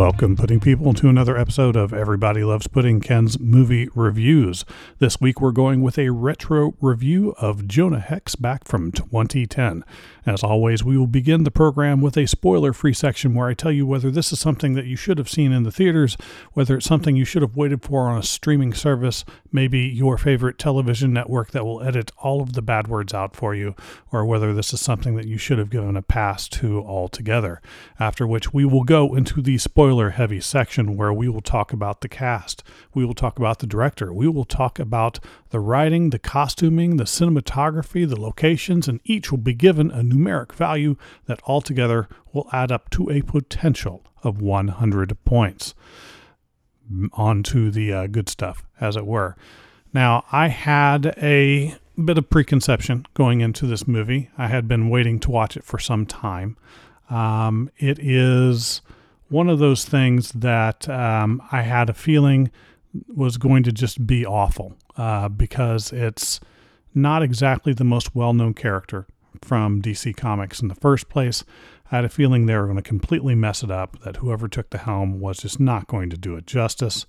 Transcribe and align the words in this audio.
Welcome, 0.00 0.34
putting 0.34 0.60
people, 0.60 0.94
to 0.94 1.10
another 1.10 1.36
episode 1.36 1.76
of 1.76 1.92
Everybody 1.92 2.42
Loves 2.42 2.66
Pudding 2.66 3.02
Ken's 3.02 3.38
Movie 3.38 3.90
Reviews. 3.94 4.64
This 4.98 5.20
week 5.20 5.42
we're 5.42 5.50
going 5.50 5.82
with 5.82 5.98
a 5.98 6.08
retro 6.08 6.72
review 6.80 7.34
of 7.36 7.68
Jonah 7.68 8.00
Hex 8.00 8.34
back 8.34 8.64
from 8.64 8.92
2010. 8.92 9.84
As 10.24 10.42
always, 10.42 10.82
we 10.82 10.96
will 10.96 11.06
begin 11.06 11.44
the 11.44 11.50
program 11.50 12.00
with 12.00 12.16
a 12.16 12.26
spoiler 12.26 12.72
free 12.72 12.94
section 12.94 13.34
where 13.34 13.48
I 13.48 13.54
tell 13.54 13.72
you 13.72 13.86
whether 13.86 14.10
this 14.10 14.32
is 14.32 14.40
something 14.40 14.72
that 14.72 14.86
you 14.86 14.96
should 14.96 15.18
have 15.18 15.28
seen 15.28 15.52
in 15.52 15.64
the 15.64 15.72
theaters, 15.72 16.16
whether 16.54 16.76
it's 16.76 16.86
something 16.86 17.14
you 17.14 17.26
should 17.26 17.42
have 17.42 17.56
waited 17.56 17.82
for 17.82 18.08
on 18.08 18.18
a 18.18 18.22
streaming 18.22 18.72
service, 18.72 19.26
maybe 19.52 19.80
your 19.80 20.16
favorite 20.16 20.58
television 20.58 21.12
network 21.12 21.50
that 21.50 21.66
will 21.66 21.82
edit 21.82 22.10
all 22.18 22.40
of 22.40 22.54
the 22.54 22.62
bad 22.62 22.88
words 22.88 23.12
out 23.12 23.36
for 23.36 23.54
you, 23.54 23.74
or 24.12 24.24
whether 24.24 24.54
this 24.54 24.72
is 24.72 24.80
something 24.80 25.16
that 25.16 25.26
you 25.26 25.36
should 25.36 25.58
have 25.58 25.68
given 25.68 25.94
a 25.94 26.02
pass 26.02 26.48
to 26.48 26.80
altogether. 26.80 27.60
After 27.98 28.26
which, 28.26 28.54
we 28.54 28.64
will 28.64 28.84
go 28.84 29.14
into 29.14 29.42
the 29.42 29.58
spoiler 29.58 29.89
heavy 30.10 30.40
section 30.40 30.96
where 30.96 31.12
we 31.12 31.28
will 31.28 31.40
talk 31.40 31.72
about 31.72 32.00
the 32.00 32.08
cast, 32.08 32.62
we 32.94 33.04
will 33.04 33.14
talk 33.14 33.38
about 33.38 33.58
the 33.58 33.66
director, 33.66 34.12
we 34.12 34.28
will 34.28 34.44
talk 34.44 34.78
about 34.78 35.18
the 35.50 35.60
writing, 35.60 36.10
the 36.10 36.18
costuming, 36.18 36.96
the 36.96 37.04
cinematography, 37.04 38.08
the 38.08 38.20
locations, 38.20 38.86
and 38.86 39.00
each 39.04 39.30
will 39.30 39.38
be 39.38 39.52
given 39.52 39.90
a 39.90 40.02
numeric 40.02 40.52
value 40.52 40.96
that 41.26 41.40
altogether 41.44 42.08
will 42.32 42.48
add 42.52 42.70
up 42.70 42.88
to 42.90 43.10
a 43.10 43.22
potential 43.22 44.04
of 44.22 44.40
100 44.40 45.24
points. 45.24 45.74
On 47.12 47.42
to 47.42 47.70
the 47.70 47.92
uh, 47.92 48.06
good 48.06 48.28
stuff, 48.28 48.64
as 48.80 48.96
it 48.96 49.06
were. 49.06 49.36
Now, 49.92 50.24
I 50.30 50.48
had 50.48 51.14
a 51.18 51.76
bit 52.04 52.18
of 52.18 52.30
preconception 52.30 53.06
going 53.14 53.40
into 53.40 53.66
this 53.66 53.86
movie. 53.86 54.30
I 54.38 54.46
had 54.48 54.66
been 54.66 54.88
waiting 54.88 55.18
to 55.20 55.30
watch 55.30 55.56
it 55.56 55.64
for 55.64 55.78
some 55.78 56.06
time. 56.06 56.56
Um, 57.08 57.70
it 57.78 57.98
is 57.98 58.82
one 59.30 59.48
of 59.48 59.58
those 59.58 59.84
things 59.84 60.32
that 60.32 60.88
um, 60.88 61.40
I 61.50 61.62
had 61.62 61.88
a 61.88 61.94
feeling 61.94 62.50
was 63.08 63.36
going 63.36 63.62
to 63.62 63.72
just 63.72 64.06
be 64.06 64.26
awful 64.26 64.74
uh, 64.96 65.28
because 65.28 65.92
it's 65.92 66.40
not 66.94 67.22
exactly 67.22 67.72
the 67.72 67.84
most 67.84 68.14
well 68.14 68.32
known 68.32 68.54
character 68.54 69.06
from 69.40 69.80
DC 69.80 70.16
Comics 70.16 70.60
in 70.60 70.68
the 70.68 70.74
first 70.74 71.08
place. 71.08 71.44
I 71.90 71.96
had 71.96 72.04
a 72.04 72.08
feeling 72.08 72.46
they 72.46 72.56
were 72.56 72.64
going 72.64 72.76
to 72.76 72.82
completely 72.82 73.34
mess 73.34 73.62
it 73.62 73.70
up, 73.70 74.00
that 74.00 74.16
whoever 74.16 74.48
took 74.48 74.70
the 74.70 74.78
helm 74.78 75.20
was 75.20 75.38
just 75.38 75.58
not 75.60 75.86
going 75.86 76.10
to 76.10 76.16
do 76.16 76.36
it 76.36 76.46
justice. 76.46 77.06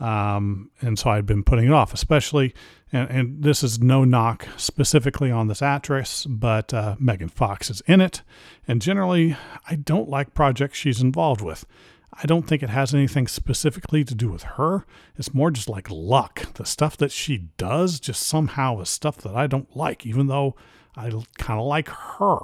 Um, 0.00 0.70
and 0.80 0.98
so 0.98 1.10
I'd 1.10 1.26
been 1.26 1.42
putting 1.42 1.66
it 1.66 1.72
off, 1.72 1.92
especially, 1.92 2.54
and, 2.92 3.10
and, 3.10 3.42
this 3.42 3.64
is 3.64 3.80
no 3.80 4.04
knock 4.04 4.46
specifically 4.56 5.30
on 5.30 5.48
this 5.48 5.60
actress, 5.60 6.24
but 6.24 6.72
uh, 6.72 6.94
Megan 7.00 7.28
Fox 7.28 7.68
is 7.68 7.80
in 7.86 8.00
it. 8.00 8.22
And 8.68 8.80
generally, 8.80 9.36
I 9.68 9.74
don't 9.74 10.08
like 10.08 10.34
projects 10.34 10.78
she's 10.78 11.02
involved 11.02 11.40
with. 11.40 11.66
I 12.12 12.26
don't 12.26 12.44
think 12.44 12.62
it 12.62 12.70
has 12.70 12.94
anything 12.94 13.26
specifically 13.26 14.04
to 14.04 14.14
do 14.14 14.30
with 14.30 14.42
her. 14.42 14.86
It's 15.16 15.34
more 15.34 15.50
just 15.50 15.68
like 15.68 15.90
luck. 15.90 16.54
The 16.54 16.64
stuff 16.64 16.96
that 16.98 17.12
she 17.12 17.48
does 17.56 18.00
just 18.00 18.22
somehow 18.22 18.80
is 18.80 18.88
stuff 18.88 19.18
that 19.18 19.34
I 19.34 19.46
don't 19.46 19.76
like, 19.76 20.06
even 20.06 20.26
though 20.26 20.56
I 20.96 21.10
kind 21.38 21.60
of 21.60 21.66
like 21.66 21.88
her. 21.88 22.38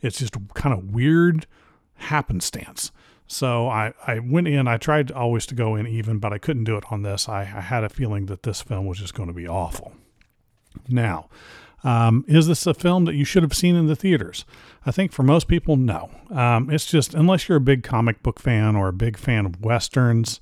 It's 0.00 0.18
just 0.18 0.34
kind 0.54 0.76
of 0.76 0.92
weird 0.92 1.46
happenstance. 1.96 2.90
So 3.30 3.68
I, 3.68 3.92
I 4.08 4.18
went 4.18 4.48
in, 4.48 4.66
I 4.66 4.76
tried 4.76 5.12
always 5.12 5.46
to 5.46 5.54
go 5.54 5.76
in 5.76 5.86
even, 5.86 6.18
but 6.18 6.32
I 6.32 6.38
couldn't 6.38 6.64
do 6.64 6.76
it 6.76 6.82
on 6.90 7.02
this. 7.02 7.28
I, 7.28 7.42
I 7.42 7.60
had 7.60 7.84
a 7.84 7.88
feeling 7.88 8.26
that 8.26 8.42
this 8.42 8.60
film 8.60 8.86
was 8.86 8.98
just 8.98 9.14
going 9.14 9.28
to 9.28 9.32
be 9.32 9.46
awful. 9.46 9.92
Now, 10.88 11.28
um, 11.84 12.24
is 12.26 12.48
this 12.48 12.66
a 12.66 12.74
film 12.74 13.04
that 13.04 13.14
you 13.14 13.24
should 13.24 13.44
have 13.44 13.54
seen 13.54 13.76
in 13.76 13.86
the 13.86 13.94
theaters? 13.94 14.44
I 14.84 14.90
think 14.90 15.12
for 15.12 15.22
most 15.22 15.46
people, 15.46 15.76
no. 15.76 16.10
Um, 16.28 16.70
it's 16.70 16.86
just, 16.86 17.14
unless 17.14 17.48
you're 17.48 17.58
a 17.58 17.60
big 17.60 17.84
comic 17.84 18.20
book 18.24 18.40
fan 18.40 18.74
or 18.74 18.88
a 18.88 18.92
big 18.92 19.16
fan 19.16 19.46
of 19.46 19.60
Westerns, 19.60 20.40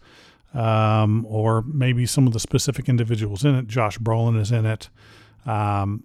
um, 0.54 1.27
or 1.28 1.60
maybe 1.60 2.06
some 2.06 2.27
of 2.27 2.32
the 2.32 2.41
specific 2.41 2.88
individuals 2.88 3.44
in 3.44 3.54
it, 3.54 3.66
Josh 3.66 3.98
Brolin 3.98 4.41
is 4.41 4.50
in 4.50 4.65
it. 4.65 4.88
Um, 5.44 6.04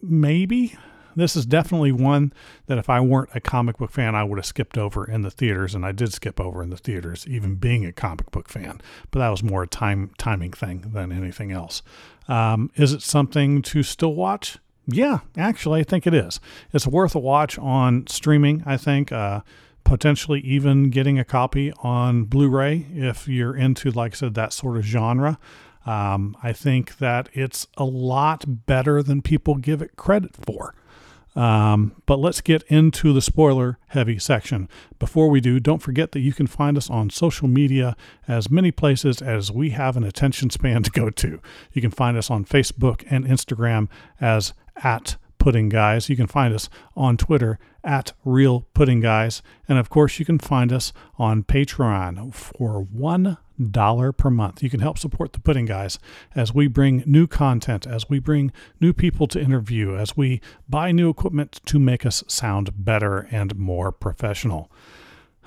maybe 0.00 0.76
this 1.20 1.36
is 1.36 1.46
definitely 1.46 1.92
one 1.92 2.32
that 2.66 2.78
if 2.78 2.88
I 2.88 3.00
weren't 3.00 3.30
a 3.34 3.40
comic 3.40 3.78
book 3.78 3.90
fan, 3.90 4.14
I 4.14 4.24
would 4.24 4.38
have 4.38 4.46
skipped 4.46 4.78
over 4.78 5.04
in 5.08 5.22
the 5.22 5.30
theaters, 5.30 5.74
and 5.74 5.84
I 5.84 5.92
did 5.92 6.12
skip 6.12 6.40
over 6.40 6.62
in 6.62 6.70
the 6.70 6.76
theaters, 6.76 7.26
even 7.28 7.56
being 7.56 7.84
a 7.84 7.92
comic 7.92 8.30
book 8.30 8.48
fan. 8.48 8.80
But 9.10 9.20
that 9.20 9.28
was 9.28 9.42
more 9.42 9.64
a 9.64 9.68
time 9.68 10.10
timing 10.18 10.52
thing 10.52 10.90
than 10.92 11.12
anything 11.12 11.52
else. 11.52 11.82
Um, 12.28 12.70
is 12.76 12.92
it 12.92 13.02
something 13.02 13.62
to 13.62 13.82
still 13.82 14.14
watch? 14.14 14.58
Yeah, 14.86 15.20
actually, 15.36 15.80
I 15.80 15.84
think 15.84 16.06
it 16.06 16.14
is. 16.14 16.40
It's 16.72 16.86
worth 16.86 17.14
a 17.14 17.20
watch 17.20 17.58
on 17.58 18.06
streaming. 18.06 18.62
I 18.66 18.76
think. 18.76 19.12
Uh, 19.12 19.40
potentially 19.82 20.40
even 20.40 20.90
getting 20.90 21.18
a 21.18 21.24
copy 21.24 21.72
on 21.82 22.22
Blu-ray 22.24 22.86
if 22.92 23.26
you're 23.26 23.56
into, 23.56 23.90
like 23.90 24.12
I 24.12 24.14
said, 24.14 24.34
that 24.34 24.52
sort 24.52 24.76
of 24.76 24.84
genre. 24.84 25.38
Um, 25.86 26.36
I 26.42 26.52
think 26.52 26.98
that 26.98 27.28
it's 27.32 27.66
a 27.76 27.84
lot 27.84 28.66
better 28.66 29.02
than 29.02 29.22
people 29.22 29.56
give 29.56 29.82
it 29.82 29.96
credit 29.96 30.36
for. 30.36 30.74
Um, 31.36 31.94
but 32.06 32.18
let's 32.18 32.40
get 32.40 32.62
into 32.64 33.12
the 33.12 33.22
spoiler 33.22 33.78
heavy 33.88 34.18
section. 34.18 34.68
Before 34.98 35.28
we 35.28 35.40
do, 35.40 35.60
don't 35.60 35.82
forget 35.82 36.12
that 36.12 36.20
you 36.20 36.32
can 36.32 36.46
find 36.46 36.76
us 36.76 36.90
on 36.90 37.10
social 37.10 37.48
media 37.48 37.96
as 38.26 38.50
many 38.50 38.70
places 38.72 39.22
as 39.22 39.52
we 39.52 39.70
have 39.70 39.96
an 39.96 40.04
attention 40.04 40.50
span 40.50 40.82
to 40.84 40.90
go 40.90 41.10
to. 41.10 41.40
You 41.72 41.82
can 41.82 41.90
find 41.90 42.16
us 42.16 42.30
on 42.30 42.44
Facebook 42.44 43.04
and 43.08 43.24
Instagram 43.24 43.88
as 44.20 44.54
at 44.82 45.16
Pudding 45.38 45.68
Guys. 45.68 46.08
You 46.08 46.16
can 46.16 46.26
find 46.26 46.54
us 46.54 46.68
on 46.96 47.16
Twitter 47.16 47.58
at 47.82 48.12
Real 48.24 48.66
Pudding 48.74 49.00
Guys. 49.00 49.42
And 49.68 49.78
of 49.78 49.88
course, 49.88 50.18
you 50.18 50.24
can 50.24 50.38
find 50.38 50.72
us 50.72 50.92
on 51.18 51.42
Patreon 51.44 52.34
for 52.34 52.82
one 52.82 53.38
dollar 53.60 54.12
per 54.12 54.30
month. 54.30 54.62
You 54.62 54.70
can 54.70 54.80
help 54.80 54.98
support 54.98 55.32
the 55.32 55.40
Pudding 55.40 55.66
Guys 55.66 55.98
as 56.34 56.54
we 56.54 56.66
bring 56.66 57.02
new 57.06 57.26
content, 57.26 57.86
as 57.86 58.08
we 58.08 58.18
bring 58.18 58.52
new 58.80 58.92
people 58.92 59.26
to 59.28 59.40
interview, 59.40 59.96
as 59.96 60.16
we 60.16 60.40
buy 60.68 60.92
new 60.92 61.10
equipment 61.10 61.60
to 61.66 61.78
make 61.78 62.06
us 62.06 62.24
sound 62.26 62.84
better 62.84 63.28
and 63.30 63.56
more 63.56 63.92
professional. 63.92 64.70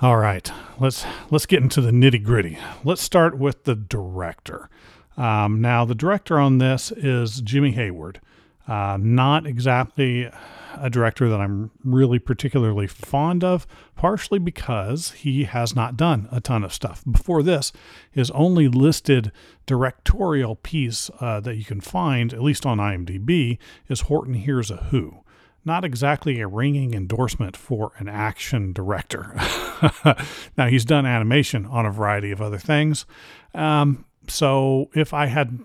All 0.01 0.17
right, 0.17 0.51
let's 0.79 1.05
let's 1.29 1.45
get 1.45 1.61
into 1.61 1.79
the 1.79 1.91
nitty 1.91 2.23
gritty. 2.23 2.57
Let's 2.83 3.01
start 3.01 3.37
with 3.37 3.63
the 3.63 3.75
director. 3.75 4.69
Um, 5.15 5.61
now, 5.61 5.85
the 5.85 5.95
director 5.95 6.39
on 6.39 6.57
this 6.57 6.91
is 6.91 7.41
Jimmy 7.41 7.71
Hayward. 7.71 8.19
Uh, 8.67 8.97
not 8.99 9.45
exactly 9.45 10.29
a 10.77 10.89
director 10.89 11.29
that 11.29 11.39
I'm 11.39 11.71
really 11.83 12.19
particularly 12.19 12.87
fond 12.87 13.43
of, 13.43 13.67
partially 13.95 14.39
because 14.39 15.11
he 15.11 15.43
has 15.43 15.75
not 15.75 15.97
done 15.97 16.27
a 16.31 16.41
ton 16.41 16.63
of 16.63 16.73
stuff. 16.73 17.03
Before 17.09 17.43
this, 17.43 17.71
his 18.11 18.31
only 18.31 18.67
listed 18.67 19.31
directorial 19.65 20.55
piece 20.55 21.09
uh, 21.19 21.39
that 21.41 21.55
you 21.55 21.65
can 21.65 21.81
find, 21.81 22.33
at 22.33 22.41
least 22.41 22.65
on 22.65 22.77
IMDb, 22.77 23.57
is 23.87 24.01
Horton 24.01 24.33
Hears 24.35 24.71
a 24.71 24.77
Who. 24.77 25.19
Not 25.65 25.85
exactly 25.85 26.41
a 26.41 26.47
ringing 26.47 26.93
endorsement 26.93 27.55
for 27.55 27.93
an 27.97 28.09
action 28.09 28.73
director. 28.73 29.33
now, 30.57 30.67
he's 30.67 30.83
done 30.83 31.05
animation 31.05 31.65
on 31.65 31.85
a 31.85 31.91
variety 31.91 32.31
of 32.31 32.41
other 32.41 32.57
things. 32.57 33.05
Um, 33.53 34.05
so 34.27 34.89
if 34.93 35.13
I 35.13 35.27
had 35.27 35.59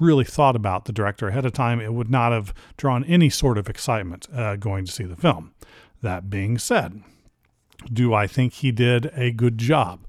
really 0.00 0.24
thought 0.24 0.56
about 0.56 0.86
the 0.86 0.92
director 0.92 1.28
ahead 1.28 1.44
of 1.44 1.52
time, 1.52 1.80
it 1.80 1.92
would 1.92 2.10
not 2.10 2.32
have 2.32 2.54
drawn 2.76 3.04
any 3.04 3.30
sort 3.30 3.58
of 3.58 3.68
excitement 3.68 4.26
uh, 4.34 4.56
going 4.56 4.84
to 4.86 4.92
see 4.92 5.04
the 5.04 5.16
film. 5.16 5.52
That 6.02 6.28
being 6.28 6.58
said, 6.58 7.02
do 7.92 8.14
I 8.14 8.26
think 8.26 8.54
he 8.54 8.72
did 8.72 9.10
a 9.14 9.30
good 9.30 9.58
job? 9.58 10.00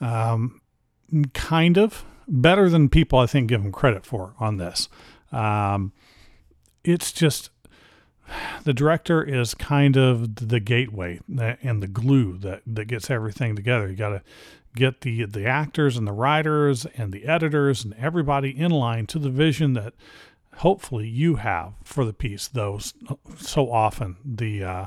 Um, 0.00 0.60
kind 1.34 1.76
of 1.76 2.04
better 2.28 2.68
than 2.68 2.88
people 2.88 3.18
I 3.18 3.26
think 3.26 3.48
give 3.48 3.62
him 3.62 3.72
credit 3.72 4.06
for 4.06 4.34
on 4.38 4.56
this. 4.56 4.88
Um, 5.30 5.92
it's 6.84 7.12
just 7.12 7.50
the 8.64 8.72
director 8.72 9.22
is 9.22 9.54
kind 9.54 9.96
of 9.96 10.48
the 10.48 10.60
gateway 10.60 11.20
and 11.28 11.82
the 11.82 11.88
glue 11.88 12.38
that, 12.38 12.62
that 12.66 12.86
gets 12.86 13.10
everything 13.10 13.56
together. 13.56 13.88
You 13.88 13.96
got 13.96 14.10
to 14.10 14.22
get 14.74 15.02
the 15.02 15.24
the 15.24 15.46
actors 15.46 15.96
and 15.96 16.06
the 16.06 16.12
writers 16.12 16.86
and 16.96 17.12
the 17.12 17.24
editors 17.26 17.84
and 17.84 17.94
everybody 17.94 18.50
in 18.50 18.70
line 18.70 19.06
to 19.06 19.18
the 19.18 19.30
vision 19.30 19.74
that 19.74 19.94
hopefully 20.56 21.06
you 21.06 21.36
have 21.36 21.74
for 21.82 22.04
the 22.04 22.12
piece. 22.12 22.48
Though 22.48 22.80
so 23.36 23.70
often 23.70 24.16
the 24.24 24.64
uh, 24.64 24.86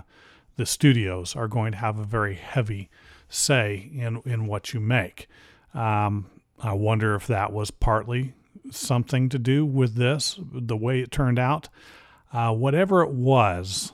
the 0.55 0.65
studios 0.65 1.35
are 1.35 1.47
going 1.47 1.73
to 1.73 1.77
have 1.77 1.99
a 1.99 2.05
very 2.05 2.35
heavy 2.35 2.89
say 3.29 3.91
in 3.93 4.21
in 4.25 4.47
what 4.47 4.73
you 4.73 4.79
make. 4.79 5.27
Um, 5.73 6.27
I 6.59 6.73
wonder 6.73 7.15
if 7.15 7.27
that 7.27 7.51
was 7.51 7.69
partly 7.69 8.33
something 8.71 9.29
to 9.29 9.39
do 9.39 9.65
with 9.65 9.95
this, 9.95 10.39
the 10.41 10.77
way 10.77 11.01
it 11.01 11.11
turned 11.11 11.37
out. 11.37 11.69
Uh, 12.31 12.53
whatever 12.53 13.01
it 13.01 13.11
was, 13.11 13.93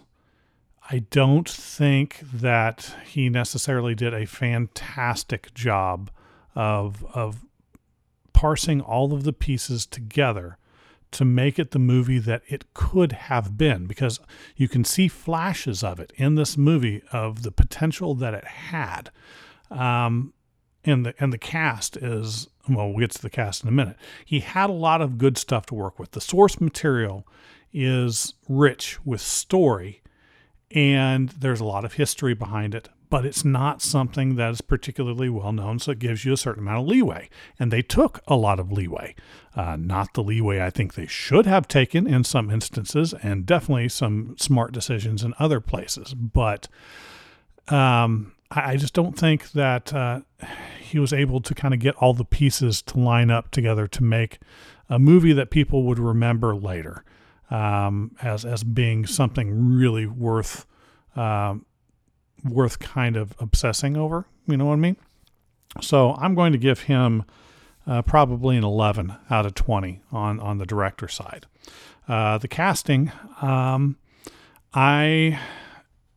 I 0.91 0.99
don't 1.09 1.47
think 1.47 2.19
that 2.33 2.97
he 3.05 3.29
necessarily 3.29 3.95
did 3.95 4.13
a 4.13 4.25
fantastic 4.25 5.53
job 5.53 6.11
of 6.53 7.05
of 7.13 7.45
parsing 8.33 8.81
all 8.81 9.13
of 9.13 9.23
the 9.23 9.31
pieces 9.31 9.85
together 9.85 10.57
to 11.11 11.23
make 11.23 11.57
it 11.57 11.71
the 11.71 11.79
movie 11.79 12.19
that 12.19 12.41
it 12.49 12.73
could 12.73 13.13
have 13.13 13.57
been 13.57 13.85
because 13.85 14.19
you 14.57 14.67
can 14.67 14.83
see 14.83 15.07
flashes 15.07 15.81
of 15.81 15.97
it 15.97 16.11
in 16.17 16.35
this 16.35 16.57
movie 16.57 17.01
of 17.13 17.43
the 17.43 17.51
potential 17.51 18.13
that 18.15 18.33
it 18.33 18.45
had. 18.45 19.11
Um, 19.69 20.33
and 20.83 21.05
the 21.05 21.13
and 21.21 21.31
the 21.31 21.37
cast 21.37 21.95
is 21.95 22.49
well, 22.67 22.89
we'll 22.89 22.99
get 22.99 23.11
to 23.11 23.21
the 23.21 23.29
cast 23.29 23.63
in 23.63 23.69
a 23.69 23.71
minute. 23.71 23.95
He 24.25 24.41
had 24.41 24.69
a 24.69 24.73
lot 24.73 25.01
of 25.01 25.17
good 25.17 25.37
stuff 25.37 25.65
to 25.67 25.73
work 25.75 25.99
with. 25.99 26.11
The 26.11 26.19
source 26.19 26.59
material 26.59 27.25
is 27.71 28.33
rich 28.49 28.99
with 29.05 29.21
story, 29.21 30.00
and 30.73 31.29
there's 31.29 31.59
a 31.59 31.65
lot 31.65 31.85
of 31.85 31.93
history 31.93 32.33
behind 32.33 32.75
it. 32.75 32.89
But 33.09 33.25
it's 33.25 33.43
not 33.43 33.81
something 33.81 34.35
that 34.35 34.51
is 34.51 34.61
particularly 34.61 35.27
well 35.27 35.51
known, 35.51 35.79
so 35.79 35.91
it 35.91 35.99
gives 35.99 36.23
you 36.23 36.31
a 36.31 36.37
certain 36.37 36.63
amount 36.63 36.83
of 36.83 36.87
leeway. 36.87 37.29
And 37.59 37.69
they 37.69 37.81
took 37.81 38.21
a 38.25 38.37
lot 38.37 38.57
of 38.57 38.71
leeway. 38.71 39.15
Uh, 39.53 39.75
not 39.75 40.13
the 40.13 40.23
leeway 40.23 40.61
I 40.61 40.69
think 40.69 40.93
they 40.93 41.07
should 41.07 41.45
have 41.45 41.67
taken 41.67 42.07
in 42.07 42.23
some 42.23 42.49
instances, 42.49 43.13
and 43.21 43.45
definitely 43.45 43.89
some 43.89 44.37
smart 44.39 44.71
decisions 44.71 45.23
in 45.23 45.33
other 45.39 45.59
places. 45.59 46.13
But 46.13 46.69
um, 47.67 48.31
I 48.49 48.77
just 48.77 48.93
don't 48.93 49.17
think 49.17 49.51
that 49.51 49.93
uh, 49.93 50.21
he 50.79 50.97
was 50.97 51.11
able 51.11 51.41
to 51.41 51.53
kind 51.53 51.73
of 51.73 51.81
get 51.81 51.95
all 51.95 52.13
the 52.13 52.23
pieces 52.23 52.81
to 52.83 52.99
line 52.99 53.29
up 53.29 53.51
together 53.51 53.87
to 53.87 54.03
make 54.03 54.39
a 54.89 54.99
movie 54.99 55.33
that 55.33 55.49
people 55.49 55.83
would 55.83 55.99
remember 55.99 56.55
later 56.55 57.03
um, 57.51 58.15
as 58.21 58.45
as 58.45 58.63
being 58.63 59.05
something 59.05 59.75
really 59.75 60.05
worth 60.05 60.65
um, 61.15 61.65
worth 62.43 62.79
kind 62.79 63.15
of 63.15 63.35
obsessing 63.39 63.95
over. 63.97 64.25
You 64.47 64.57
know 64.57 64.65
what 64.65 64.73
I 64.73 64.77
mean? 64.77 64.97
So 65.81 66.13
I'm 66.15 66.33
going 66.33 66.53
to 66.53 66.57
give 66.57 66.81
him 66.81 67.23
uh, 67.85 68.01
probably 68.01 68.57
an 68.57 68.63
11 68.63 69.15
out 69.29 69.45
of 69.45 69.53
20 69.53 70.01
on 70.11 70.39
on 70.39 70.57
the 70.57 70.65
director 70.65 71.07
side. 71.07 71.45
Uh, 72.07 72.37
the 72.37 72.47
casting, 72.47 73.11
um, 73.41 73.97
I 74.73 75.39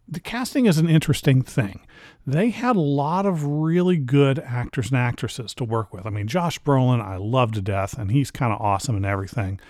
the 0.09 0.21
casting 0.21 0.67
is 0.67 0.79
an 0.79 0.89
interesting 0.89 1.43
thing 1.43 1.81
they 2.27 2.51
had 2.51 2.77
a 2.77 2.81
lot 2.81 3.27
of 3.27 3.45
really 3.45 3.99
good 3.99 4.39
actors 4.39 4.89
and 4.89 4.99
actresses 4.99 5.53
to 5.55 5.65
work 5.65 5.93
with. 5.93 6.07
I 6.07 6.11
mean, 6.11 6.27
Josh 6.27 6.59
Brolin, 6.61 7.01
I 7.01 7.17
love 7.17 7.53
to 7.53 7.61
death, 7.61 7.99
and 7.99 8.11
he's 8.11 8.31
kind 8.31 8.53
of 8.53 8.61
awesome 8.61 8.97
and 8.97 9.05
everything. 9.05 9.61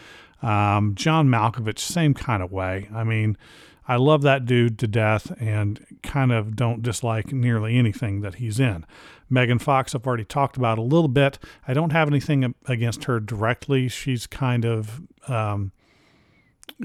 Um, 0.44 0.94
John 0.94 1.28
Malkovich, 1.28 1.78
same 1.78 2.14
kind 2.14 2.42
of 2.42 2.52
way. 2.52 2.88
I 2.94 3.02
mean, 3.02 3.36
I 3.88 3.96
love 3.96 4.22
that 4.22 4.44
dude 4.46 4.78
to 4.80 4.86
death 4.86 5.32
and 5.40 5.84
kind 6.02 6.32
of 6.32 6.56
don't 6.56 6.82
dislike 6.82 7.32
nearly 7.32 7.76
anything 7.76 8.20
that 8.20 8.36
he's 8.36 8.60
in. 8.60 8.84
Megan 9.30 9.58
Fox, 9.58 9.94
I've 9.94 10.06
already 10.06 10.24
talked 10.24 10.56
about 10.56 10.78
a 10.78 10.82
little 10.82 11.08
bit. 11.08 11.38
I 11.66 11.74
don't 11.74 11.90
have 11.90 12.08
anything 12.08 12.54
against 12.66 13.04
her 13.04 13.20
directly. 13.20 13.88
She's 13.88 14.26
kind 14.26 14.64
of. 14.64 15.02
Um, 15.28 15.72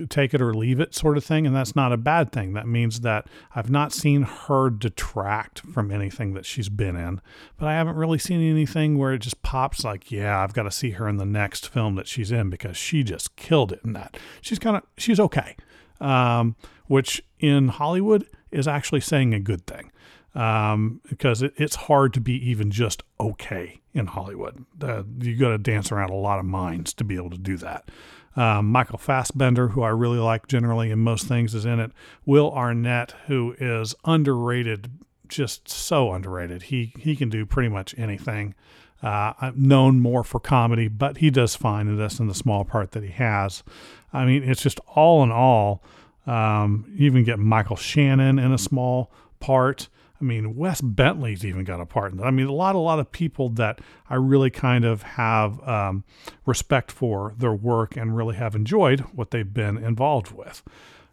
take 0.09 0.33
it 0.33 0.41
or 0.41 0.53
leave 0.53 0.79
it 0.79 0.93
sort 0.93 1.17
of 1.17 1.23
thing. 1.23 1.45
And 1.47 1.55
that's 1.55 1.75
not 1.75 1.91
a 1.91 1.97
bad 1.97 2.31
thing. 2.31 2.53
That 2.53 2.67
means 2.67 3.01
that 3.01 3.27
I've 3.55 3.69
not 3.69 3.91
seen 3.91 4.23
her 4.23 4.69
detract 4.69 5.59
from 5.61 5.91
anything 5.91 6.33
that 6.33 6.45
she's 6.45 6.69
been 6.69 6.95
in, 6.95 7.21
but 7.57 7.67
I 7.67 7.73
haven't 7.73 7.95
really 7.95 8.19
seen 8.19 8.41
anything 8.41 8.97
where 8.97 9.13
it 9.13 9.19
just 9.19 9.41
pops 9.41 9.83
like, 9.83 10.11
yeah, 10.11 10.41
I've 10.43 10.53
got 10.53 10.63
to 10.63 10.71
see 10.71 10.91
her 10.91 11.07
in 11.07 11.17
the 11.17 11.25
next 11.25 11.67
film 11.67 11.95
that 11.95 12.07
she's 12.07 12.31
in 12.31 12.49
because 12.49 12.77
she 12.77 13.03
just 13.03 13.35
killed 13.35 13.71
it 13.71 13.81
in 13.83 13.93
that. 13.93 14.17
She's 14.41 14.59
kind 14.59 14.77
of, 14.77 14.83
she's 14.97 15.19
okay. 15.19 15.55
Um, 15.99 16.55
which 16.87 17.21
in 17.39 17.67
Hollywood 17.67 18.25
is 18.51 18.67
actually 18.67 19.01
saying 19.01 19.33
a 19.33 19.39
good 19.39 19.65
thing. 19.67 19.91
Um, 20.35 21.01
because 21.09 21.41
it, 21.41 21.53
it's 21.57 21.75
hard 21.75 22.13
to 22.13 22.21
be 22.21 22.33
even 22.49 22.69
just 22.69 23.03
okay 23.19 23.81
in 23.93 24.05
Hollywood. 24.05 24.63
Uh, 24.81 25.03
you 25.19 25.35
got 25.35 25.49
to 25.49 25.57
dance 25.57 25.91
around 25.91 26.11
a 26.11 26.15
lot 26.15 26.39
of 26.39 26.45
minds 26.45 26.93
to 26.93 27.03
be 27.03 27.15
able 27.15 27.31
to 27.31 27.37
do 27.37 27.57
that. 27.57 27.89
Um, 28.35 28.67
Michael 28.67 28.97
Fassbender, 28.97 29.69
who 29.69 29.81
I 29.81 29.89
really 29.89 30.19
like 30.19 30.47
generally 30.47 30.91
in 30.91 30.99
most 30.99 31.27
things, 31.27 31.55
is 31.55 31.65
in 31.65 31.79
it. 31.79 31.91
Will 32.25 32.51
Arnett, 32.51 33.13
who 33.27 33.55
is 33.59 33.95
underrated, 34.05 34.91
just 35.27 35.67
so 35.69 36.13
underrated. 36.13 36.63
He 36.63 36.93
he 36.97 37.15
can 37.15 37.29
do 37.29 37.45
pretty 37.45 37.69
much 37.69 37.95
anything. 37.97 38.55
Uh, 39.01 39.33
I'm 39.39 39.61
known 39.61 39.99
more 39.99 40.23
for 40.23 40.39
comedy, 40.39 40.87
but 40.87 41.17
he 41.17 41.29
does 41.29 41.55
fine 41.55 41.87
in 41.87 41.97
this 41.97 42.19
in 42.19 42.27
the 42.27 42.35
small 42.35 42.65
part 42.65 42.91
that 42.91 43.03
he 43.03 43.11
has. 43.11 43.63
I 44.11 44.25
mean, 44.25 44.43
it's 44.43 44.61
just 44.61 44.79
all 44.87 45.23
in 45.23 45.31
all. 45.31 45.83
Um, 46.27 46.85
you 46.93 47.05
even 47.05 47.23
get 47.23 47.39
Michael 47.39 47.77
Shannon 47.77 48.37
in 48.37 48.51
a 48.51 48.57
small 48.57 49.11
part. 49.39 49.87
I 50.19 50.23
mean, 50.23 50.55
Wes 50.55 50.81
Bentley's 50.81 51.45
even 51.45 51.63
got 51.63 51.79
a 51.79 51.85
part 51.85 52.11
in 52.11 52.17
that. 52.17 52.25
I 52.25 52.31
mean, 52.31 52.47
a 52.47 52.53
lot, 52.53 52.75
a 52.75 52.79
lot 52.79 52.99
of 52.99 53.11
people 53.11 53.49
that 53.51 53.79
I 54.09 54.15
really 54.15 54.49
kind 54.49 54.83
of 54.83 55.03
have 55.03 55.65
um, 55.67 56.03
respect 56.45 56.91
for 56.91 57.33
their 57.37 57.53
work 57.53 57.95
and 57.95 58.15
really 58.15 58.35
have 58.35 58.55
enjoyed 58.55 59.01
what 59.13 59.31
they've 59.31 59.53
been 59.53 59.77
involved 59.77 60.31
with. 60.31 60.61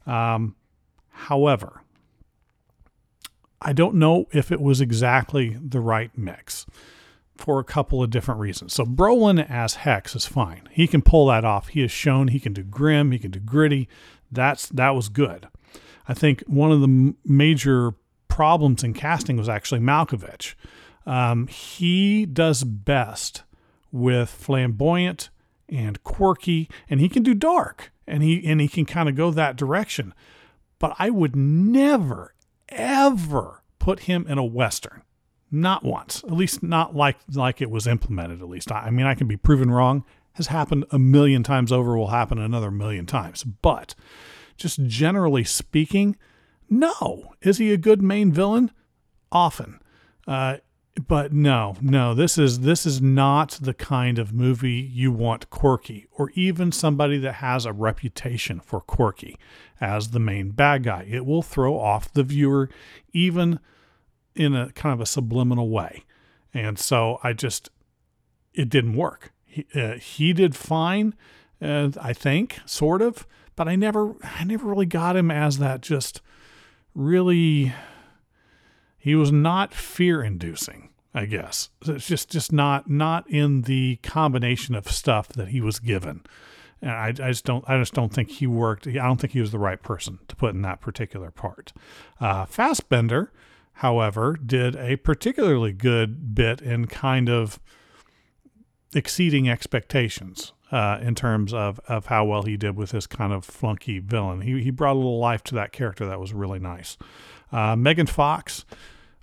Um, 0.06 0.56
however, 1.10 1.82
I 3.62 3.72
don't 3.72 3.94
know 3.94 4.26
if 4.32 4.50
it 4.50 4.60
was 4.60 4.80
exactly 4.80 5.56
the 5.60 5.80
right 5.80 6.10
mix 6.16 6.66
for 7.36 7.58
a 7.58 7.64
couple 7.64 8.02
of 8.02 8.10
different 8.10 8.40
reasons. 8.40 8.72
So 8.72 8.84
Brolin 8.84 9.48
as 9.48 9.74
Hex 9.74 10.14
is 10.14 10.26
fine. 10.26 10.68
He 10.70 10.86
can 10.86 11.02
pull 11.02 11.26
that 11.26 11.44
off. 11.44 11.68
He 11.68 11.80
has 11.82 11.90
shown 11.90 12.28
he 12.28 12.40
can 12.40 12.52
do 12.52 12.62
grim, 12.62 13.12
he 13.12 13.18
can 13.18 13.30
do 13.30 13.40
gritty. 13.40 13.88
That's 14.30 14.68
that 14.70 14.90
was 14.90 15.08
good. 15.08 15.48
I 16.08 16.14
think 16.14 16.42
one 16.46 16.72
of 16.72 16.80
the 16.80 17.14
major 17.24 17.94
problems 18.36 18.84
in 18.84 18.92
casting 18.92 19.38
was 19.38 19.48
actually 19.48 19.80
Malkovich. 19.80 20.56
Um, 21.06 21.46
he 21.46 22.26
does 22.26 22.64
best 22.64 23.44
with 23.90 24.28
flamboyant 24.28 25.30
and 25.70 26.04
quirky, 26.04 26.68
and 26.90 27.00
he 27.00 27.08
can 27.08 27.22
do 27.22 27.32
dark, 27.32 27.92
and 28.06 28.22
he 28.22 28.46
and 28.46 28.60
he 28.60 28.68
can 28.68 28.84
kind 28.84 29.08
of 29.08 29.16
go 29.16 29.30
that 29.30 29.56
direction. 29.56 30.12
But 30.78 30.94
I 30.98 31.08
would 31.08 31.34
never, 31.34 32.34
ever 32.68 33.62
put 33.78 34.00
him 34.00 34.26
in 34.28 34.36
a 34.36 34.44
western. 34.44 35.00
Not 35.50 35.82
once, 35.82 36.22
at 36.22 36.32
least 36.32 36.62
not 36.62 36.94
like 36.94 37.16
like 37.32 37.62
it 37.62 37.70
was 37.70 37.86
implemented. 37.86 38.42
At 38.42 38.50
least 38.50 38.70
I, 38.70 38.80
I 38.80 38.90
mean, 38.90 39.06
I 39.06 39.14
can 39.14 39.26
be 39.26 39.38
proven 39.38 39.70
wrong. 39.70 40.04
Has 40.34 40.48
happened 40.48 40.84
a 40.90 40.98
million 40.98 41.42
times 41.42 41.72
over. 41.72 41.96
Will 41.96 42.08
happen 42.08 42.36
another 42.36 42.70
million 42.70 43.06
times. 43.06 43.44
But 43.44 43.94
just 44.58 44.84
generally 44.84 45.44
speaking, 45.44 46.16
no. 46.68 47.34
Is 47.42 47.58
he 47.58 47.72
a 47.72 47.76
good 47.76 48.02
main 48.02 48.32
villain? 48.32 48.70
Often. 49.32 49.80
Uh, 50.26 50.58
but 51.06 51.32
no, 51.32 51.76
no, 51.82 52.14
this 52.14 52.38
is 52.38 52.60
this 52.60 52.86
is 52.86 53.02
not 53.02 53.58
the 53.60 53.74
kind 53.74 54.18
of 54.18 54.32
movie 54.32 54.90
you 54.92 55.12
want 55.12 55.50
quirky, 55.50 56.06
or 56.12 56.30
even 56.30 56.72
somebody 56.72 57.18
that 57.18 57.34
has 57.34 57.66
a 57.66 57.72
reputation 57.72 58.60
for 58.60 58.80
quirky 58.80 59.36
as 59.78 60.10
the 60.10 60.18
main 60.18 60.50
bad 60.50 60.84
guy. 60.84 61.06
It 61.08 61.26
will 61.26 61.42
throw 61.42 61.78
off 61.78 62.10
the 62.12 62.22
viewer, 62.22 62.70
even 63.12 63.60
in 64.34 64.54
a 64.54 64.72
kind 64.72 64.94
of 64.94 65.00
a 65.00 65.06
subliminal 65.06 65.68
way. 65.68 66.04
And 66.54 66.78
so 66.78 67.18
I 67.22 67.34
just, 67.34 67.68
it 68.54 68.70
didn't 68.70 68.96
work. 68.96 69.32
He, 69.44 69.66
uh, 69.74 69.94
he 69.94 70.32
did 70.32 70.56
fine, 70.56 71.14
uh, 71.60 71.90
I 72.00 72.14
think, 72.14 72.58
sort 72.64 73.02
of, 73.02 73.26
but 73.54 73.68
I 73.68 73.76
never, 73.76 74.14
I 74.22 74.44
never 74.44 74.68
really 74.68 74.86
got 74.86 75.16
him 75.16 75.30
as 75.30 75.58
that 75.58 75.82
just 75.82 76.22
really 76.96 77.72
he 78.98 79.14
was 79.14 79.30
not 79.30 79.74
fear 79.74 80.22
inducing 80.22 80.88
i 81.16 81.24
guess. 81.24 81.70
It's 81.86 82.06
just 82.06 82.30
just 82.30 82.52
not 82.52 82.88
not 82.90 83.28
in 83.28 83.62
the 83.62 83.96
combination 84.02 84.74
of 84.74 84.90
stuff 84.90 85.28
that 85.30 85.48
he 85.48 85.60
was 85.60 85.78
given. 85.80 86.22
And 86.82 86.90
I, 86.90 87.08
I 87.08 87.12
just 87.12 87.44
don't 87.44 87.64
i 87.66 87.78
just 87.78 87.94
don't 87.94 88.12
think 88.12 88.30
he 88.30 88.46
worked 88.46 88.86
i 88.86 88.92
don't 88.92 89.20
think 89.20 89.32
he 89.32 89.40
was 89.40 89.50
the 89.50 89.58
right 89.58 89.82
person 89.82 90.18
to 90.28 90.36
put 90.36 90.54
in 90.54 90.62
that 90.62 90.80
particular 90.80 91.30
part. 91.30 91.72
Uh, 92.20 92.44
Fassbender 92.44 93.32
however 93.74 94.36
did 94.36 94.76
a 94.76 94.96
particularly 94.96 95.72
good 95.72 96.34
bit 96.34 96.60
in 96.60 96.86
kind 96.86 97.28
of 97.28 97.58
exceeding 98.94 99.48
expectations 99.48 100.52
uh, 100.72 100.98
in 101.00 101.14
terms 101.14 101.54
of, 101.54 101.80
of 101.88 102.06
how 102.06 102.24
well 102.24 102.42
he 102.42 102.56
did 102.56 102.76
with 102.76 102.90
this 102.90 103.06
kind 103.06 103.32
of 103.32 103.44
flunky 103.44 103.98
villain. 103.98 104.40
He, 104.40 104.62
he 104.62 104.70
brought 104.70 104.94
a 104.94 104.98
little 104.98 105.18
life 105.18 105.42
to 105.44 105.54
that 105.54 105.72
character 105.72 106.06
that 106.06 106.20
was 106.20 106.32
really 106.32 106.58
nice. 106.58 106.96
Uh, 107.52 107.76
Megan 107.76 108.06
Fox, 108.06 108.64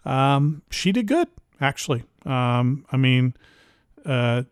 um, 0.06 0.62
she 0.70 0.92
did 0.92 1.08
good, 1.08 1.28
actually. 1.60 2.04
Um, 2.26 2.86
I 2.92 2.98
mean, 2.98 3.36
uh, 4.06 4.44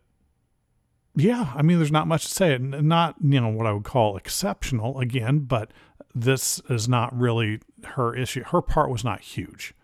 yeah, 1.14 1.52
I 1.54 1.62
mean, 1.62 1.78
there's 1.78 1.92
not 1.92 2.06
much 2.06 2.24
to 2.28 2.34
say. 2.34 2.56
Not, 2.58 3.16
you 3.22 3.40
know, 3.40 3.48
what 3.48 3.66
I 3.66 3.72
would 3.72 3.84
call 3.84 4.16
exceptional 4.16 4.98
again, 4.98 5.40
but 5.40 5.70
this 6.14 6.60
is 6.68 6.88
not 6.88 7.18
really 7.18 7.60
her 7.84 8.14
issue. 8.14 8.44
Her 8.44 8.62
part 8.62 8.90
was 8.90 9.04
not 9.04 9.20
huge. 9.20 9.74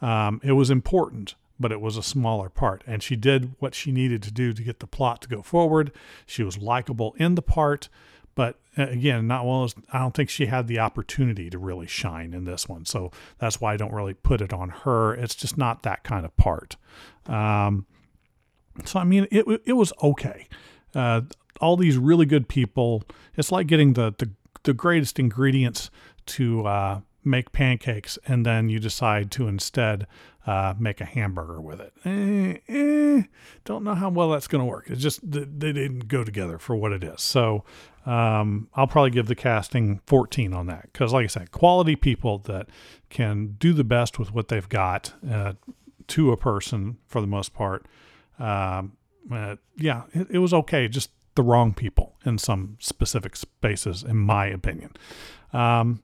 Um, 0.00 0.40
it 0.42 0.52
was 0.52 0.70
important, 0.70 1.34
but 1.60 1.70
it 1.70 1.80
was 1.80 1.96
a 1.96 2.02
smaller 2.02 2.48
part. 2.48 2.82
And 2.86 3.02
she 3.02 3.14
did 3.14 3.54
what 3.58 3.74
she 3.74 3.92
needed 3.92 4.22
to 4.22 4.32
do 4.32 4.52
to 4.52 4.62
get 4.62 4.80
the 4.80 4.86
plot 4.86 5.20
to 5.22 5.28
go 5.28 5.42
forward. 5.42 5.92
She 6.26 6.42
was 6.42 6.58
likable 6.58 7.14
in 7.18 7.34
the 7.34 7.42
part, 7.42 7.90
but 8.34 8.58
uh, 8.78 8.84
again, 8.84 9.26
not 9.26 9.44
well 9.44 9.64
as 9.64 9.74
I 9.92 9.98
don't 9.98 10.14
think 10.14 10.30
she 10.30 10.46
had 10.46 10.66
the 10.66 10.78
opportunity 10.78 11.50
to 11.50 11.58
really 11.58 11.86
shine 11.86 12.32
in 12.32 12.44
this 12.44 12.68
one. 12.68 12.86
So 12.86 13.12
that's 13.38 13.60
why 13.60 13.74
I 13.74 13.76
don't 13.76 13.92
really 13.92 14.14
put 14.14 14.40
it 14.40 14.52
on 14.52 14.70
her. 14.70 15.14
It's 15.14 15.34
just 15.34 15.58
not 15.58 15.82
that 15.82 16.02
kind 16.02 16.24
of 16.24 16.34
part. 16.36 16.76
Um, 17.26 17.86
so 18.84 18.98
I 18.98 19.04
mean, 19.04 19.26
it 19.30 19.44
it 19.66 19.74
was 19.74 19.92
okay. 20.02 20.48
Uh, 20.94 21.22
all 21.60 21.76
these 21.76 21.98
really 21.98 22.26
good 22.26 22.48
people. 22.48 23.02
It's 23.36 23.52
like 23.52 23.66
getting 23.66 23.92
the 23.92 24.14
the, 24.16 24.30
the 24.62 24.72
greatest 24.72 25.18
ingredients 25.18 25.90
to 26.26 26.66
uh, 26.66 27.00
make 27.24 27.52
pancakes 27.52 28.18
and 28.26 28.46
then 28.46 28.68
you 28.68 28.78
decide 28.78 29.30
to 29.32 29.46
instead 29.48 30.06
uh, 30.46 30.74
make 30.78 31.00
a 31.00 31.04
hamburger 31.04 31.60
with 31.60 31.80
it. 31.80 31.92
Eh, 32.04 32.56
eh, 32.68 33.22
don't 33.64 33.84
know 33.84 33.94
how 33.94 34.08
well 34.08 34.30
that's 34.30 34.48
going 34.48 34.60
to 34.60 34.64
work. 34.64 34.86
It's 34.88 35.02
just 35.02 35.20
they 35.30 35.44
didn't 35.44 36.08
go 36.08 36.24
together 36.24 36.58
for 36.58 36.74
what 36.74 36.92
it 36.92 37.04
is. 37.04 37.20
So 37.20 37.64
um, 38.06 38.68
I'll 38.74 38.86
probably 38.86 39.10
give 39.10 39.26
the 39.26 39.34
casting 39.34 40.00
14 40.06 40.54
on 40.54 40.66
that 40.66 40.88
because, 40.92 41.12
like 41.12 41.24
I 41.24 41.28
said, 41.28 41.50
quality 41.52 41.94
people 41.94 42.38
that 42.38 42.68
can 43.10 43.56
do 43.58 43.72
the 43.72 43.84
best 43.84 44.18
with 44.18 44.32
what 44.32 44.48
they've 44.48 44.68
got 44.68 45.12
uh, 45.30 45.52
to 46.08 46.32
a 46.32 46.36
person 46.36 46.98
for 47.06 47.20
the 47.20 47.26
most 47.26 47.52
part. 47.52 47.86
Um, 48.38 48.96
uh, 49.30 49.56
yeah, 49.76 50.04
it, 50.12 50.28
it 50.30 50.38
was 50.38 50.54
okay. 50.54 50.88
Just 50.88 51.10
the 51.34 51.42
wrong 51.42 51.74
people 51.74 52.16
in 52.24 52.38
some 52.38 52.76
specific 52.80 53.36
spaces, 53.36 54.02
in 54.02 54.16
my 54.16 54.46
opinion. 54.46 54.92
Um, 55.52 56.02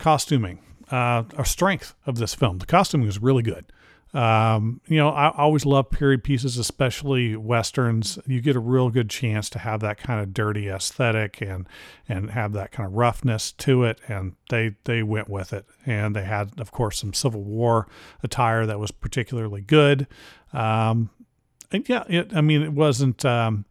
costuming, 0.00 0.58
uh, 0.90 1.22
a 1.38 1.44
strength 1.44 1.94
of 2.06 2.16
this 2.16 2.34
film. 2.34 2.58
The 2.58 2.66
costuming 2.66 3.06
was 3.06 3.20
really 3.20 3.42
good. 3.44 3.66
Um, 4.12 4.80
you 4.88 4.96
know, 4.96 5.10
I 5.10 5.30
always 5.36 5.64
love 5.64 5.90
period 5.90 6.24
pieces, 6.24 6.58
especially 6.58 7.36
westerns. 7.36 8.18
You 8.26 8.40
get 8.40 8.56
a 8.56 8.60
real 8.60 8.90
good 8.90 9.08
chance 9.08 9.48
to 9.50 9.60
have 9.60 9.80
that 9.80 9.98
kind 9.98 10.20
of 10.20 10.34
dirty 10.34 10.68
aesthetic 10.68 11.40
and 11.40 11.68
and 12.08 12.30
have 12.30 12.52
that 12.54 12.72
kind 12.72 12.88
of 12.88 12.94
roughness 12.94 13.52
to 13.52 13.84
it, 13.84 14.00
and 14.08 14.34
they 14.48 14.74
they 14.82 15.04
went 15.04 15.28
with 15.28 15.52
it. 15.52 15.64
And 15.86 16.16
they 16.16 16.24
had, 16.24 16.58
of 16.58 16.72
course, 16.72 16.98
some 16.98 17.12
Civil 17.12 17.44
War 17.44 17.86
attire 18.24 18.66
that 18.66 18.80
was 18.80 18.90
particularly 18.90 19.60
good. 19.60 20.08
Um, 20.52 21.10
yeah, 21.72 22.02
it, 22.08 22.34
I 22.34 22.40
mean, 22.40 22.62
it 22.62 22.72
wasn't. 22.72 23.24
Um, 23.24 23.64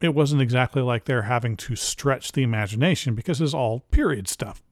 it 0.00 0.14
wasn't 0.14 0.42
exactly 0.42 0.82
like 0.82 1.06
they're 1.06 1.22
having 1.22 1.56
to 1.56 1.74
stretch 1.74 2.32
the 2.32 2.42
imagination 2.42 3.14
because 3.14 3.40
it's 3.40 3.54
all 3.54 3.80
period 3.90 4.28
stuff. 4.28 4.62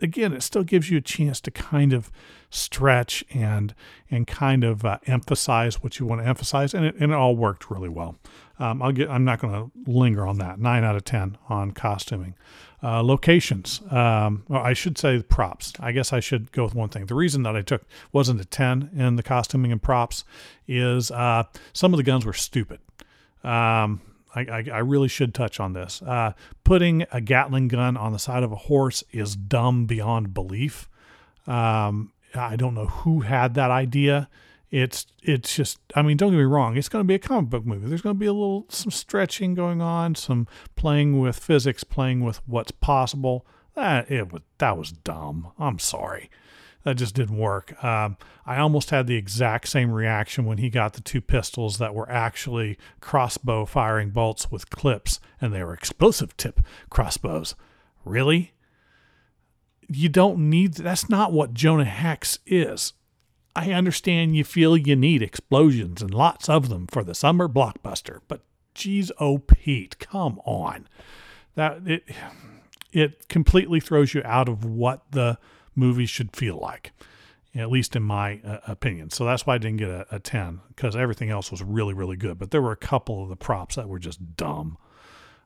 Again, 0.00 0.32
it 0.32 0.42
still 0.42 0.64
gives 0.64 0.90
you 0.90 0.98
a 0.98 1.00
chance 1.00 1.40
to 1.42 1.50
kind 1.50 1.92
of 1.92 2.10
stretch 2.50 3.24
and 3.32 3.74
and 4.10 4.26
kind 4.26 4.64
of 4.64 4.84
uh, 4.84 4.98
emphasize 5.06 5.82
what 5.82 5.98
you 5.98 6.06
want 6.06 6.20
to 6.20 6.26
emphasize, 6.26 6.74
and 6.74 6.84
it, 6.84 6.94
and 6.98 7.12
it 7.12 7.14
all 7.14 7.36
worked 7.36 7.70
really 7.70 7.88
well. 7.88 8.16
Um, 8.58 8.82
I'll 8.82 8.92
get. 8.92 9.10
I'm 9.10 9.24
not 9.24 9.40
going 9.40 9.54
to 9.54 9.90
linger 9.90 10.26
on 10.26 10.38
that. 10.38 10.58
Nine 10.58 10.84
out 10.84 10.96
of 10.96 11.04
ten 11.04 11.38
on 11.48 11.72
costuming. 11.72 12.34
Uh, 12.82 13.02
locations. 13.02 13.80
Um, 13.90 14.44
I 14.50 14.74
should 14.74 14.98
say 14.98 15.22
props. 15.22 15.72
I 15.80 15.92
guess 15.92 16.12
I 16.12 16.20
should 16.20 16.52
go 16.52 16.64
with 16.64 16.74
one 16.74 16.90
thing. 16.90 17.06
The 17.06 17.14
reason 17.14 17.42
that 17.44 17.56
I 17.56 17.62
took 17.62 17.84
wasn't 18.12 18.40
a 18.40 18.44
ten 18.44 18.90
in 18.94 19.16
the 19.16 19.22
costuming 19.22 19.72
and 19.72 19.82
props 19.82 20.24
is 20.68 21.10
uh, 21.10 21.44
some 21.72 21.94
of 21.94 21.96
the 21.96 22.02
guns 22.02 22.26
were 22.26 22.34
stupid. 22.34 22.80
Um, 23.42 24.00
I, 24.34 24.40
I, 24.40 24.64
I, 24.72 24.78
really 24.78 25.08
should 25.08 25.34
touch 25.34 25.60
on 25.60 25.72
this. 25.72 26.02
Uh, 26.02 26.32
putting 26.64 27.04
a 27.12 27.20
Gatling 27.20 27.68
gun 27.68 27.96
on 27.96 28.12
the 28.12 28.18
side 28.18 28.42
of 28.42 28.52
a 28.52 28.56
horse 28.56 29.04
is 29.12 29.36
dumb 29.36 29.86
beyond 29.86 30.34
belief. 30.34 30.88
Um, 31.46 32.12
I 32.34 32.56
don't 32.56 32.74
know 32.74 32.86
who 32.86 33.20
had 33.20 33.54
that 33.54 33.70
idea. 33.70 34.28
It's 34.70 35.06
it's 35.22 35.54
just 35.54 35.78
I 35.94 36.02
mean 36.02 36.16
don't 36.16 36.32
get 36.32 36.38
me 36.38 36.42
wrong 36.42 36.76
it's 36.76 36.88
going 36.88 37.04
to 37.04 37.06
be 37.06 37.14
a 37.14 37.18
comic 37.18 37.48
book 37.48 37.64
movie. 37.64 37.86
There's 37.86 38.02
going 38.02 38.16
to 38.16 38.20
be 38.20 38.26
a 38.26 38.32
little 38.32 38.66
some 38.68 38.90
stretching 38.90 39.54
going 39.54 39.80
on, 39.80 40.16
some 40.16 40.48
playing 40.74 41.20
with 41.20 41.38
physics, 41.38 41.84
playing 41.84 42.24
with 42.24 42.40
what's 42.48 42.72
possible. 42.72 43.46
That 43.76 44.10
it 44.10 44.32
was 44.32 44.42
that 44.58 44.76
was 44.76 44.90
dumb. 44.90 45.52
I'm 45.60 45.78
sorry 45.78 46.28
that 46.84 46.96
just 46.96 47.14
didn't 47.14 47.38
work. 47.38 47.82
Um, 47.82 48.16
I 48.46 48.58
almost 48.58 48.90
had 48.90 49.06
the 49.06 49.16
exact 49.16 49.68
same 49.68 49.90
reaction 49.90 50.44
when 50.44 50.58
he 50.58 50.70
got 50.70 50.92
the 50.92 51.00
two 51.00 51.20
pistols 51.20 51.78
that 51.78 51.94
were 51.94 52.10
actually 52.10 52.78
crossbow 53.00 53.64
firing 53.64 54.10
bolts 54.10 54.50
with 54.50 54.70
clips, 54.70 55.18
and 55.40 55.52
they 55.52 55.64
were 55.64 55.74
explosive 55.74 56.36
tip 56.36 56.60
crossbows. 56.90 57.54
Really? 58.04 58.52
You 59.88 60.08
don't 60.08 60.50
need 60.50 60.74
that's 60.74 61.08
not 61.10 61.32
what 61.32 61.54
Jonah 61.54 61.84
Hex 61.84 62.38
is. 62.46 62.92
I 63.56 63.72
understand 63.72 64.36
you 64.36 64.44
feel 64.44 64.76
you 64.76 64.96
need 64.96 65.22
explosions 65.22 66.02
and 66.02 66.12
lots 66.12 66.48
of 66.48 66.68
them 66.68 66.86
for 66.86 67.04
the 67.04 67.14
summer 67.14 67.48
blockbuster, 67.48 68.20
but 68.28 68.42
geez, 68.74 69.12
oh 69.20 69.38
Pete, 69.38 69.98
come 69.98 70.40
on. 70.44 70.88
That 71.54 71.86
it 71.86 72.04
it 72.92 73.28
completely 73.28 73.80
throws 73.80 74.12
you 74.12 74.22
out 74.24 74.48
of 74.48 74.64
what 74.64 75.02
the 75.12 75.38
movies 75.74 76.10
should 76.10 76.34
feel 76.34 76.58
like, 76.58 76.92
at 77.54 77.70
least 77.70 77.96
in 77.96 78.02
my 78.02 78.40
uh, 78.44 78.58
opinion. 78.66 79.10
So 79.10 79.24
that's 79.24 79.46
why 79.46 79.54
I 79.54 79.58
didn't 79.58 79.78
get 79.78 79.90
a, 79.90 80.06
a 80.10 80.18
10 80.18 80.60
because 80.68 80.96
everything 80.96 81.30
else 81.30 81.50
was 81.50 81.62
really, 81.62 81.94
really 81.94 82.16
good. 82.16 82.38
But 82.38 82.50
there 82.50 82.62
were 82.62 82.72
a 82.72 82.76
couple 82.76 83.22
of 83.22 83.28
the 83.28 83.36
props 83.36 83.76
that 83.76 83.88
were 83.88 83.98
just 83.98 84.36
dumb. 84.36 84.78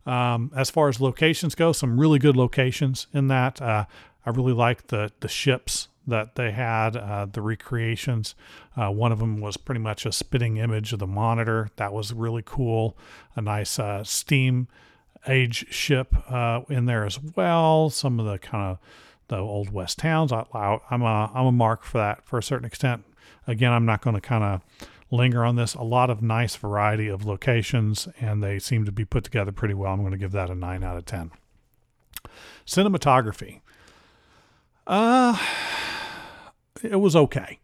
Um, 0.06 0.50
as 0.56 0.70
far 0.70 0.88
as 0.88 1.00
locations 1.00 1.54
go, 1.54 1.73
some 1.73 2.00
really 2.00 2.18
good 2.18 2.37
locations 2.37 3.08
in 3.12 3.28
that. 3.28 3.61
Uh, 3.61 3.85
I 4.25 4.30
really 4.30 4.54
liked 4.54 4.88
the 4.88 5.12
the 5.20 5.28
ships 5.28 5.88
that 6.08 6.35
they 6.35 6.50
had, 6.50 6.97
uh, 6.97 7.26
the 7.26 7.42
recreations. 7.42 8.35
Uh, 8.76 8.90
one 8.90 9.12
of 9.12 9.18
them 9.18 9.40
was 9.40 9.56
pretty 9.56 9.80
much 9.80 10.06
a 10.06 10.12
spitting 10.12 10.56
image 10.56 10.92
of 10.92 10.99
the 10.99 11.06
monitor. 11.06 11.68
That 11.76 11.92
was 11.92 12.12
really 12.12 12.42
cool. 12.44 12.97
A 13.37 13.42
nice 13.42 13.78
uh, 13.78 14.02
steam 14.04 14.68
age 15.26 15.66
ship 15.70 16.14
uh, 16.30 16.62
in 16.68 16.87
there 16.87 17.04
as 17.04 17.20
well. 17.20 17.90
Some 17.90 18.18
of 18.18 18.26
the 18.26 18.38
kind 18.38 18.64
of 18.64 18.78
the 19.28 19.37
old 19.37 19.70
west 19.70 19.99
towns. 19.99 20.32
I, 20.32 20.44
am 20.90 21.02
a 21.02 21.30
I'm 21.35 21.47
a 21.47 21.52
mark 21.52 21.85
for 21.85 21.99
that 21.99 22.26
for 22.26 22.38
a 22.38 22.42
certain 22.42 22.66
extent. 22.66 23.04
Again, 23.47 23.73
I'm 23.73 23.87
not 23.87 24.02
going 24.02 24.14
to 24.14 24.20
kind 24.20 24.44
of 24.44 24.61
linger 25.11 25.44
on 25.44 25.56
this. 25.56 25.75
A 25.75 25.82
lot 25.82 26.11
of 26.11 26.23
nice 26.23 26.56
variety 26.56 27.08
of 27.08 27.25
locations, 27.25 28.08
and 28.20 28.42
they 28.42 28.58
seem 28.58 28.85
to 28.85 28.92
be 28.92 29.04
put 29.04 29.25
together 29.25 29.52
pretty 29.52 29.75
well. 29.75 29.92
I'm 29.92 30.00
going 30.00 30.12
to 30.12 30.18
give 30.18 30.32
that 30.32 30.50
a 30.50 30.54
nine 30.54 30.85
out 30.85 30.97
of 30.97 31.06
ten. 31.06 31.30
Cinematography. 32.66 33.61
Uh, 34.87 35.38
it 36.82 36.97
was 36.97 37.14
okay. 37.14 37.58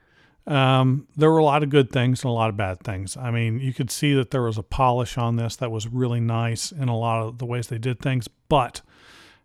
Um, 0.46 1.08
there 1.16 1.30
were 1.30 1.38
a 1.38 1.44
lot 1.44 1.62
of 1.62 1.70
good 1.70 1.90
things 1.90 2.22
and 2.22 2.28
a 2.28 2.32
lot 2.34 2.50
of 2.50 2.56
bad 2.56 2.80
things. 2.80 3.16
I 3.16 3.30
mean, 3.30 3.60
you 3.60 3.72
could 3.72 3.90
see 3.90 4.12
that 4.14 4.30
there 4.30 4.42
was 4.42 4.58
a 4.58 4.62
polish 4.62 5.16
on 5.16 5.36
this 5.36 5.56
that 5.56 5.70
was 5.70 5.86
really 5.86 6.20
nice 6.20 6.70
in 6.70 6.88
a 6.88 6.96
lot 6.96 7.22
of 7.22 7.38
the 7.38 7.46
ways 7.46 7.68
they 7.68 7.78
did 7.78 7.98
things, 7.98 8.28
but 8.48 8.82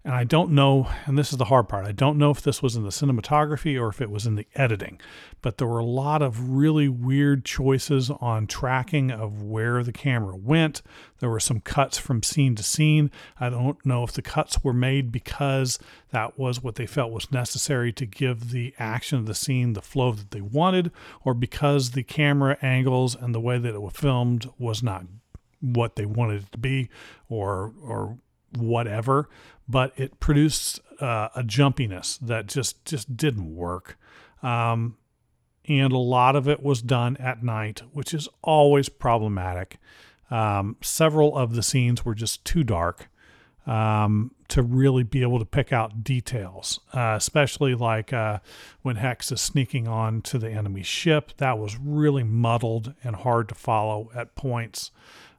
and 0.10 0.18
I 0.18 0.24
don't 0.24 0.54
know, 0.54 0.90
and 1.06 1.20
this 1.20 1.32
is 1.32 1.38
the 1.38 1.46
hard 1.46 1.70
part, 1.70 1.86
I 1.86 1.92
don't 1.92 2.18
know 2.18 2.32
if 2.32 2.42
this 2.42 2.64
was 2.64 2.76
in 2.76 2.82
the 2.82 2.90
cinematography 2.90 3.80
or 3.80 3.90
if 3.90 4.02
it 4.02 4.10
was 4.10 4.26
in 4.26 4.34
the 4.34 4.48
editing, 4.56 5.00
but 5.44 5.60
there 5.60 5.68
were 5.68 5.78
a 5.78 5.86
lot 5.86 6.24
of 6.24 6.50
really 6.50 6.90
weird 6.90 7.46
choices 7.46 8.10
on 8.10 8.48
tracking 8.48 9.12
of 9.12 9.44
where 9.44 9.84
the 9.84 9.92
camera 9.92 10.36
went. 10.36 10.82
There 11.20 11.30
were 11.30 11.40
some 11.40 11.62
cuts 11.62 12.00
from 12.00 12.24
scene 12.24 12.56
to 12.56 12.64
scene. 12.64 13.12
I 13.40 13.52
don't 13.52 13.86
know 13.86 14.04
if 14.04 14.12
the 14.12 14.24
cuts 14.24 14.64
were 14.64 14.74
made 14.74 15.12
because 15.12 15.78
that 16.10 16.40
was 16.40 16.64
what 16.64 16.74
they 16.74 16.88
felt 16.88 17.12
was 17.12 17.32
necessary 17.32 17.94
to 17.94 18.08
give 18.08 18.50
the 18.50 18.74
action 18.80 19.20
of 19.20 19.28
the 19.28 19.36
scene 19.36 19.74
the 19.74 19.82
flow 19.84 20.14
that 20.14 20.32
they 20.32 20.42
wanted, 20.42 20.92
or 21.24 21.36
because 21.36 21.92
the 21.92 22.02
camera 22.02 22.58
angles 22.64 23.14
and 23.14 23.36
the 23.36 23.40
way 23.40 23.60
that 23.60 23.76
it 23.76 23.82
was 23.84 23.94
filmed 23.94 24.50
was 24.58 24.82
not 24.82 25.06
what 25.62 25.98
they 25.98 26.08
wanted 26.08 26.46
it 26.46 26.52
to 26.54 26.58
be, 26.58 26.90
or 27.28 27.74
or 27.84 28.18
whatever, 28.58 29.30
but 29.70 29.94
it 29.96 30.20
produced 30.20 30.80
uh, 31.00 31.30
a 31.36 31.44
jumpiness 31.44 32.18
that 32.20 32.48
just 32.48 32.84
just 32.84 33.16
didn't 33.16 33.56
work. 33.56 33.98
Um, 34.42 34.98
and 35.68 35.94
a 35.94 35.98
lot 35.98 36.36
of 36.36 36.48
it 36.48 36.64
was 36.64 36.82
done 36.82 37.16
at 37.18 37.44
night, 37.44 37.84
which 37.94 38.14
is 38.14 38.28
always 38.42 38.90
problematic. 38.90 39.78
Um, 40.32 40.78
several 40.82 41.38
of 41.38 41.56
the 41.56 41.62
scenes 41.62 42.04
were 42.04 42.16
just 42.16 42.44
too 42.44 42.64
dark 42.64 43.10
um, 43.68 44.32
to 44.48 44.64
really 44.64 45.04
be 45.04 45.22
able 45.22 45.38
to 45.38 45.46
pick 45.46 45.72
out 45.72 46.04
details, 46.04 46.80
uh, 46.94 47.14
especially 47.18 47.76
like 47.76 48.12
uh, 48.12 48.40
when 48.82 48.96
Hex 48.96 49.32
is 49.32 49.42
sneaking 49.42 49.88
on 49.88 50.22
to 50.24 50.40
the 50.40 50.50
enemy 50.50 50.82
ship. 50.82 51.34
That 51.38 51.60
was 51.60 51.78
really 51.78 52.24
muddled 52.24 52.96
and 53.04 53.16
hard 53.16 53.50
to 53.50 53.56
follow 53.56 54.10
at 54.16 54.36
points. 54.36 54.90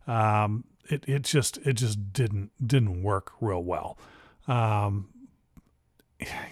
Um, 0.07 0.65
it, 0.89 1.05
it 1.09 1.23
just 1.23 1.59
it 1.59 1.75
just 1.75 2.13
didn't 2.13 2.51
didn't 2.65 3.03
work 3.03 3.33
real 3.41 3.63
well. 3.63 3.99
Um, 4.51 5.09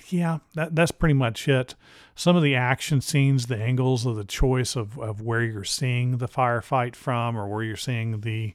yeah, 0.09 0.39
that 0.55 0.75
that's 0.75 0.93
pretty 0.93 1.15
much 1.15 1.49
it. 1.49 1.75
Some 2.15 2.37
of 2.37 2.43
the 2.43 2.55
action 2.55 3.01
scenes, 3.01 3.47
the 3.47 3.57
angles 3.57 4.07
of 4.07 4.17
the 4.17 4.25
choice 4.25 4.77
of, 4.77 4.99
of 4.99 5.21
where 5.21 5.43
you're 5.43 5.65
seeing 5.65 6.19
the 6.19 6.29
firefight 6.29 6.97
from 6.97 7.37
or 7.37 7.49
where 7.49 7.63
you're 7.63 7.77
seeing 7.77 8.21
the 8.21 8.55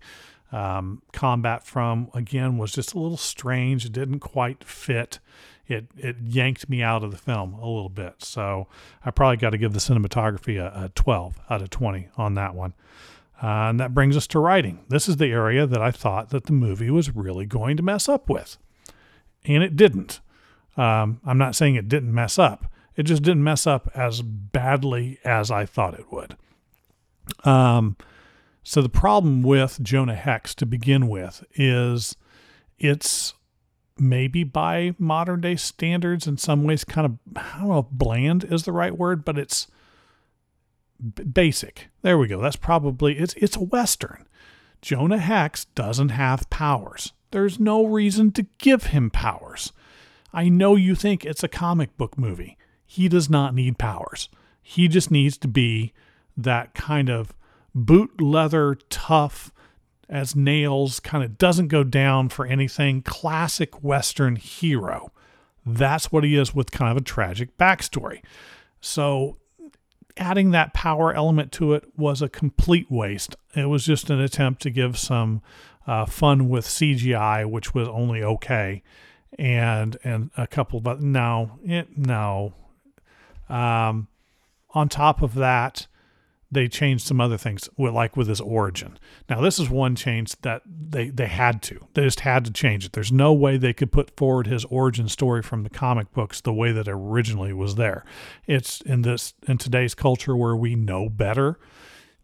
um, 0.51 1.01
combat 1.11 1.65
from, 1.65 2.09
again, 2.13 2.57
was 2.57 2.73
just 2.73 2.93
a 2.93 2.99
little 2.99 3.17
strange. 3.17 3.85
It 3.85 3.91
didn't 3.91 4.19
quite 4.19 4.63
fit. 4.63 5.19
It 5.67 5.87
it 5.97 6.17
yanked 6.25 6.69
me 6.69 6.81
out 6.81 7.03
of 7.03 7.11
the 7.11 7.17
film 7.17 7.53
a 7.53 7.67
little 7.67 7.89
bit. 7.89 8.23
So 8.23 8.67
I 9.05 9.11
probably 9.11 9.37
got 9.37 9.51
to 9.51 9.57
give 9.57 9.73
the 9.73 9.79
cinematography 9.79 10.57
a, 10.57 10.85
a 10.85 10.89
12 10.89 11.39
out 11.49 11.61
of 11.61 11.69
20 11.69 12.07
on 12.17 12.35
that 12.35 12.55
one. 12.55 12.73
Uh, 13.41 13.69
and 13.69 13.79
that 13.79 13.93
brings 13.93 14.15
us 14.15 14.27
to 14.27 14.39
writing. 14.39 14.85
This 14.87 15.09
is 15.09 15.17
the 15.17 15.27
area 15.27 15.67
that 15.67 15.81
I 15.81 15.91
thought 15.91 16.29
that 16.29 16.45
the 16.45 16.53
movie 16.53 16.89
was 16.89 17.13
really 17.13 17.45
going 17.45 17.75
to 17.75 17.83
mess 17.83 18.07
up 18.07 18.29
with. 18.29 18.57
And 19.45 19.63
it 19.63 19.75
didn't. 19.75 20.19
Um, 20.77 21.19
I'm 21.25 21.37
not 21.37 21.55
saying 21.55 21.75
it 21.75 21.89
didn't 21.89 22.13
mess 22.13 22.39
up. 22.39 22.65
It 22.95 23.03
just 23.03 23.23
didn't 23.23 23.43
mess 23.43 23.65
up 23.65 23.89
as 23.95 24.21
badly 24.21 25.19
as 25.23 25.51
I 25.51 25.65
thought 25.65 25.99
it 25.99 26.11
would. 26.11 26.37
Um, 27.43 27.97
so 28.63 28.81
the 28.81 28.89
problem 28.89 29.43
with 29.43 29.81
Jonah 29.81 30.15
Hex 30.15 30.55
to 30.55 30.65
begin 30.65 31.07
with 31.09 31.43
is 31.55 32.15
it's 32.77 33.33
maybe 33.97 34.43
by 34.43 34.95
modern 34.97 35.41
day 35.41 35.55
standards 35.55 36.27
in 36.27 36.37
some 36.37 36.63
ways 36.63 36.83
kind 36.83 37.05
of 37.05 37.17
I 37.35 37.59
don't 37.59 37.69
know 37.69 37.79
if 37.79 37.85
bland 37.91 38.43
is 38.45 38.63
the 38.63 38.71
right 38.71 38.97
word, 38.97 39.23
but 39.25 39.37
it's 39.37 39.67
basic. 41.31 41.89
There 42.01 42.17
we 42.17 42.27
go. 42.27 42.41
That's 42.41 42.55
probably 42.55 43.17
it's 43.17 43.33
it's 43.35 43.55
a 43.55 43.61
western. 43.61 44.27
Jonah 44.81 45.17
Hex 45.17 45.65
doesn't 45.65 46.09
have 46.09 46.49
powers. 46.49 47.13
There's 47.33 47.59
no 47.59 47.83
reason 47.83 48.31
to 48.33 48.45
give 48.59 48.85
him 48.85 49.09
powers. 49.09 49.73
I 50.31 50.49
know 50.49 50.75
you 50.75 50.93
think 50.93 51.25
it's 51.25 51.43
a 51.43 51.47
comic 51.47 51.97
book 51.97 52.15
movie. 52.15 52.59
He 52.85 53.09
does 53.09 53.27
not 53.27 53.55
need 53.55 53.79
powers. 53.79 54.29
He 54.61 54.87
just 54.87 55.09
needs 55.09 55.35
to 55.39 55.47
be 55.47 55.93
that 56.37 56.75
kind 56.75 57.09
of 57.09 57.33
boot 57.73 58.21
leather 58.21 58.75
tough 58.91 59.51
as 60.07 60.35
nails, 60.35 60.99
kind 60.99 61.23
of 61.23 61.39
doesn't 61.39 61.69
go 61.69 61.83
down 61.83 62.29
for 62.29 62.45
anything, 62.45 63.01
classic 63.01 63.83
Western 63.83 64.35
hero. 64.35 65.11
That's 65.65 66.11
what 66.11 66.23
he 66.23 66.37
is 66.37 66.53
with 66.53 66.69
kind 66.69 66.91
of 66.91 66.97
a 66.97 67.03
tragic 67.03 67.57
backstory. 67.57 68.21
So 68.79 69.37
adding 70.17 70.51
that 70.51 70.75
power 70.75 71.11
element 71.11 71.51
to 71.53 71.73
it 71.73 71.85
was 71.97 72.21
a 72.21 72.29
complete 72.29 72.91
waste. 72.91 73.35
It 73.55 73.65
was 73.65 73.83
just 73.83 74.11
an 74.11 74.19
attempt 74.19 74.61
to 74.61 74.69
give 74.69 74.99
some 74.99 75.41
uh, 75.87 76.05
fun 76.05 76.49
with 76.49 76.65
CGI, 76.65 77.49
which 77.49 77.73
was 77.73 77.87
only 77.87 78.23
okay, 78.23 78.83
and 79.37 79.97
and 80.03 80.31
a 80.37 80.47
couple. 80.47 80.79
But 80.81 81.01
no, 81.01 81.59
it 81.63 81.97
no. 81.97 82.53
Um, 83.49 84.07
on 84.73 84.89
top 84.89 85.21
of 85.21 85.35
that, 85.35 85.87
they 86.53 86.67
changed 86.67 87.05
some 87.05 87.19
other 87.19 87.37
things, 87.37 87.67
like 87.77 88.15
with 88.15 88.27
his 88.27 88.39
origin. 88.39 88.97
Now, 89.29 89.41
this 89.41 89.59
is 89.59 89.69
one 89.69 89.95
change 89.95 90.35
that 90.41 90.61
they, 90.65 91.09
they 91.09 91.27
had 91.27 91.61
to. 91.63 91.87
They 91.93 92.03
just 92.03 92.21
had 92.21 92.45
to 92.45 92.51
change 92.51 92.85
it. 92.85 92.93
There's 92.93 93.11
no 93.11 93.33
way 93.33 93.57
they 93.57 93.73
could 93.73 93.91
put 93.91 94.15
forward 94.15 94.47
his 94.47 94.65
origin 94.65 95.09
story 95.09 95.41
from 95.41 95.63
the 95.63 95.69
comic 95.69 96.11
books 96.13 96.41
the 96.41 96.53
way 96.53 96.71
that 96.71 96.87
originally 96.87 97.53
was 97.53 97.75
there. 97.75 98.05
It's 98.45 98.81
in 98.81 99.01
this 99.01 99.33
in 99.47 99.57
today's 99.57 99.95
culture 99.95 100.35
where 100.35 100.55
we 100.55 100.75
know 100.75 101.09
better. 101.09 101.59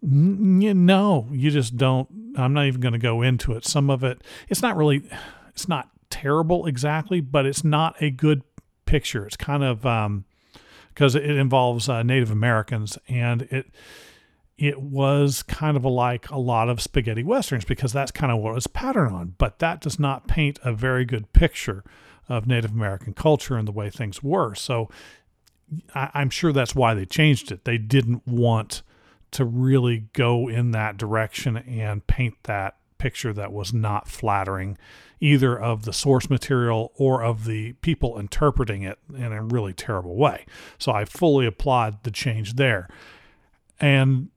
No, 0.02 1.28
you 1.32 1.52
just 1.52 1.78
don't. 1.78 2.08
I'm 2.38 2.54
not 2.54 2.66
even 2.66 2.80
going 2.80 2.94
to 2.94 3.00
go 3.00 3.22
into 3.22 3.54
it. 3.54 3.66
Some 3.66 3.90
of 3.90 4.04
it, 4.04 4.22
it's 4.48 4.62
not 4.62 4.78
really, 4.78 5.04
it's 5.50 5.68
not 5.68 5.90
terrible 6.10 6.66
exactly, 6.66 7.22
but 7.22 7.46
it's 7.46 7.64
not 7.64 8.02
a 8.02 8.10
good 8.10 8.44
picture. 8.86 9.26
It's 9.26 9.36
kind 9.36 9.64
of 9.64 9.82
because 10.94 11.16
um, 11.16 11.22
it 11.22 11.32
involves 11.32 11.90
uh, 11.90 12.04
Native 12.04 12.32
Americans 12.32 12.98
and 13.08 13.44
it 13.44 13.68
it 14.58 14.82
was 14.82 15.42
kind 15.42 15.78
of 15.78 15.86
like 15.86 16.30
a 16.30 16.38
lot 16.38 16.68
of 16.68 16.82
spaghetti 16.82 17.24
westerns 17.24 17.64
because 17.64 17.94
that's 17.94 18.12
kind 18.12 18.30
of 18.30 18.40
what 18.40 18.58
it's 18.58 18.68
patterned 18.68 19.16
on. 19.16 19.36
But 19.38 19.60
that 19.60 19.80
does 19.80 19.98
not 19.98 20.28
paint 20.28 20.60
a 20.66 20.74
very 20.74 21.06
good 21.06 21.32
picture 21.32 21.86
of 22.28 22.46
Native 22.46 22.72
American 22.72 23.14
culture 23.14 23.56
and 23.56 23.66
the 23.66 23.72
way 23.72 23.90
things 23.90 24.22
were. 24.22 24.54
So 24.56 24.90
I, 25.96 26.10
I'm 26.14 26.30
sure 26.30 26.52
that's 26.52 26.76
why 26.76 26.94
they 26.94 27.06
changed 27.06 27.54
it. 27.54 27.64
They 27.64 27.78
didn't 27.78 28.28
want 28.28 28.82
to 29.32 29.46
really 29.46 30.10
go 30.14 30.48
in 30.48 30.72
that 30.72 30.98
direction 30.98 31.58
and 31.58 32.06
paint 32.08 32.36
that 32.44 32.78
picture 32.98 33.34
that 33.34 33.52
was 33.52 33.74
not 33.74 34.08
flattering 34.08 34.78
either 35.20 35.60
of 35.60 35.84
the 35.84 35.94
source 35.94 36.30
material 36.30 36.92
or 36.96 37.24
of 37.24 37.46
the 37.46 37.74
people 37.74 38.18
interpreting 38.18 38.84
it 38.84 39.00
in 39.16 39.32
a 39.32 39.44
really 39.44 39.74
terrible 39.74 40.16
way. 40.16 40.46
So 40.78 40.92
I 40.92 41.06
fully 41.06 41.46
applaud 41.46 42.04
the 42.04 42.12
change 42.12 42.54
there. 42.54 42.88
And 43.80 44.30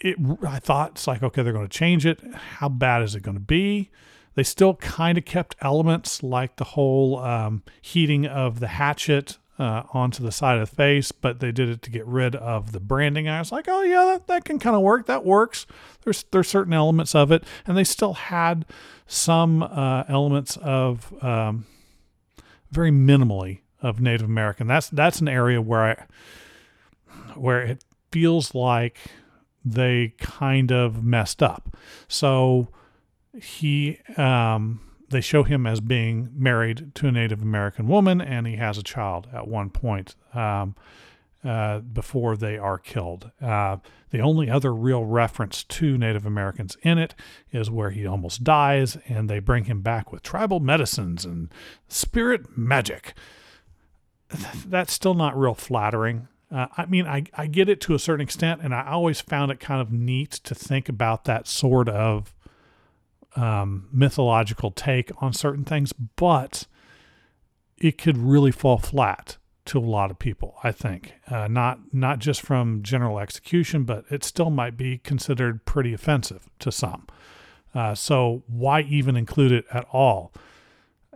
it, 0.00 0.16
I 0.46 0.58
thought 0.58 0.92
it's 0.92 1.06
like, 1.06 1.22
okay, 1.22 1.42
they're 1.42 1.52
going 1.52 1.68
to 1.68 1.78
change 1.78 2.04
it. 2.04 2.22
How 2.34 2.68
bad 2.68 3.02
is 3.02 3.14
it 3.14 3.22
going 3.22 3.36
to 3.36 3.40
be? 3.40 3.90
They 4.34 4.42
still 4.42 4.74
kind 4.74 5.16
of 5.16 5.24
kept 5.24 5.56
elements 5.62 6.22
like 6.22 6.56
the 6.56 6.64
whole 6.64 7.18
um, 7.18 7.62
heating 7.80 8.26
of 8.26 8.60
the 8.60 8.68
hatchet 8.68 9.38
uh, 9.58 9.84
onto 9.92 10.22
the 10.22 10.32
side 10.32 10.58
of 10.58 10.68
the 10.68 10.76
face, 10.76 11.12
but 11.12 11.40
they 11.40 11.52
did 11.52 11.68
it 11.68 11.82
to 11.82 11.90
get 11.90 12.06
rid 12.06 12.36
of 12.36 12.72
the 12.72 12.80
branding. 12.80 13.28
I 13.28 13.38
was 13.38 13.52
like, 13.52 13.66
oh 13.68 13.82
yeah, 13.82 14.04
that, 14.04 14.26
that 14.26 14.44
can 14.44 14.58
kind 14.58 14.76
of 14.76 14.82
work. 14.82 15.06
That 15.06 15.24
works. 15.24 15.66
There's 16.02 16.24
there's 16.30 16.48
certain 16.48 16.72
elements 16.72 17.14
of 17.14 17.32
it, 17.32 17.44
and 17.66 17.76
they 17.76 17.84
still 17.84 18.14
had 18.14 18.66
some 19.06 19.62
uh, 19.62 20.04
elements 20.08 20.56
of 20.58 21.12
um, 21.22 21.66
very 22.70 22.90
minimally 22.90 23.60
of 23.80 24.00
Native 24.00 24.26
American. 24.26 24.66
That's 24.66 24.88
that's 24.90 25.20
an 25.20 25.28
area 25.28 25.60
where 25.60 25.84
I 25.84 26.04
where 27.34 27.62
it 27.62 27.84
feels 28.10 28.54
like 28.54 28.98
they 29.64 30.14
kind 30.18 30.70
of 30.70 31.02
messed 31.02 31.42
up. 31.42 31.76
So 32.08 32.68
he 33.40 33.98
um, 34.16 34.80
they 35.08 35.20
show 35.20 35.42
him 35.42 35.66
as 35.66 35.80
being 35.80 36.30
married 36.34 36.94
to 36.96 37.08
a 37.08 37.12
Native 37.12 37.42
American 37.42 37.86
woman, 37.86 38.20
and 38.20 38.46
he 38.46 38.56
has 38.56 38.78
a 38.78 38.82
child 38.82 39.28
at 39.32 39.46
one 39.46 39.70
point 39.70 40.16
um, 40.34 40.74
uh, 41.44 41.78
before 41.78 42.36
they 42.36 42.58
are 42.58 42.78
killed. 42.78 43.30
Uh, 43.40 43.76
the 44.10 44.20
only 44.20 44.50
other 44.50 44.74
real 44.74 45.04
reference 45.04 45.62
to 45.64 45.96
Native 45.98 46.26
Americans 46.26 46.76
in 46.82 46.98
it 46.98 47.14
is 47.52 47.70
where 47.70 47.90
he 47.90 48.06
almost 48.06 48.42
dies, 48.42 48.96
and 49.06 49.30
they 49.30 49.38
bring 49.38 49.64
him 49.64 49.80
back 49.80 50.12
with 50.12 50.22
tribal 50.22 50.60
medicines 50.60 51.24
and 51.24 51.50
spirit 51.88 52.56
magic. 52.56 53.14
That's 54.66 54.92
still 54.92 55.14
not 55.14 55.38
real 55.38 55.54
flattering. 55.54 56.28
Uh, 56.50 56.66
I 56.76 56.86
mean, 56.86 57.06
I, 57.06 57.24
I 57.34 57.46
get 57.46 57.68
it 57.68 57.80
to 57.82 57.94
a 57.94 57.98
certain 57.98 58.22
extent, 58.22 58.60
and 58.62 58.74
I 58.74 58.88
always 58.88 59.20
found 59.20 59.50
it 59.50 59.60
kind 59.60 59.80
of 59.80 59.92
neat 59.92 60.30
to 60.30 60.54
think 60.54 60.88
about 60.88 61.24
that 61.24 61.46
sort 61.46 61.88
of 61.88 62.32
um, 63.36 63.88
mythological 63.92 64.70
take 64.70 65.10
on 65.22 65.32
certain 65.32 65.64
things, 65.64 65.92
but 65.92 66.66
it 67.78 67.98
could 67.98 68.16
really 68.16 68.50
fall 68.50 68.78
flat 68.78 69.36
to 69.66 69.78
a 69.78 69.80
lot 69.80 70.10
of 70.10 70.18
people. 70.18 70.56
I 70.64 70.72
think 70.72 71.14
uh, 71.28 71.48
not 71.48 71.92
not 71.92 72.18
just 72.18 72.40
from 72.40 72.82
general 72.82 73.18
execution, 73.18 73.84
but 73.84 74.04
it 74.10 74.24
still 74.24 74.50
might 74.50 74.76
be 74.76 74.98
considered 74.98 75.64
pretty 75.64 75.92
offensive 75.92 76.48
to 76.60 76.72
some. 76.72 77.06
Uh, 77.74 77.94
so 77.94 78.42
why 78.46 78.82
even 78.82 79.16
include 79.16 79.52
it 79.52 79.66
at 79.70 79.86
all? 79.92 80.32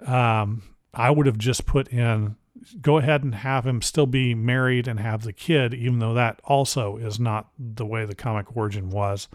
Um, 0.04 0.62
I 0.92 1.11
would 1.11 1.26
have 1.26 1.38
just 1.38 1.64
put 1.64 1.88
in 1.88 2.37
go 2.80 2.98
ahead 2.98 3.22
and 3.22 3.35
have 3.37 3.66
him 3.66 3.83
still 3.83 4.06
be 4.06 4.35
married 4.35 4.87
and 4.87 5.00
have 5.00 5.22
the 5.22 5.33
kid, 5.33 5.74
even 5.74 5.98
though 5.98 6.14
that 6.14 6.40
also 6.44 6.96
is 6.96 7.18
not 7.18 7.48
the 7.59 7.87
way 7.87 8.04
the 8.04 8.14
comic 8.14 8.56
origin 8.56 8.90
was. 8.90 9.28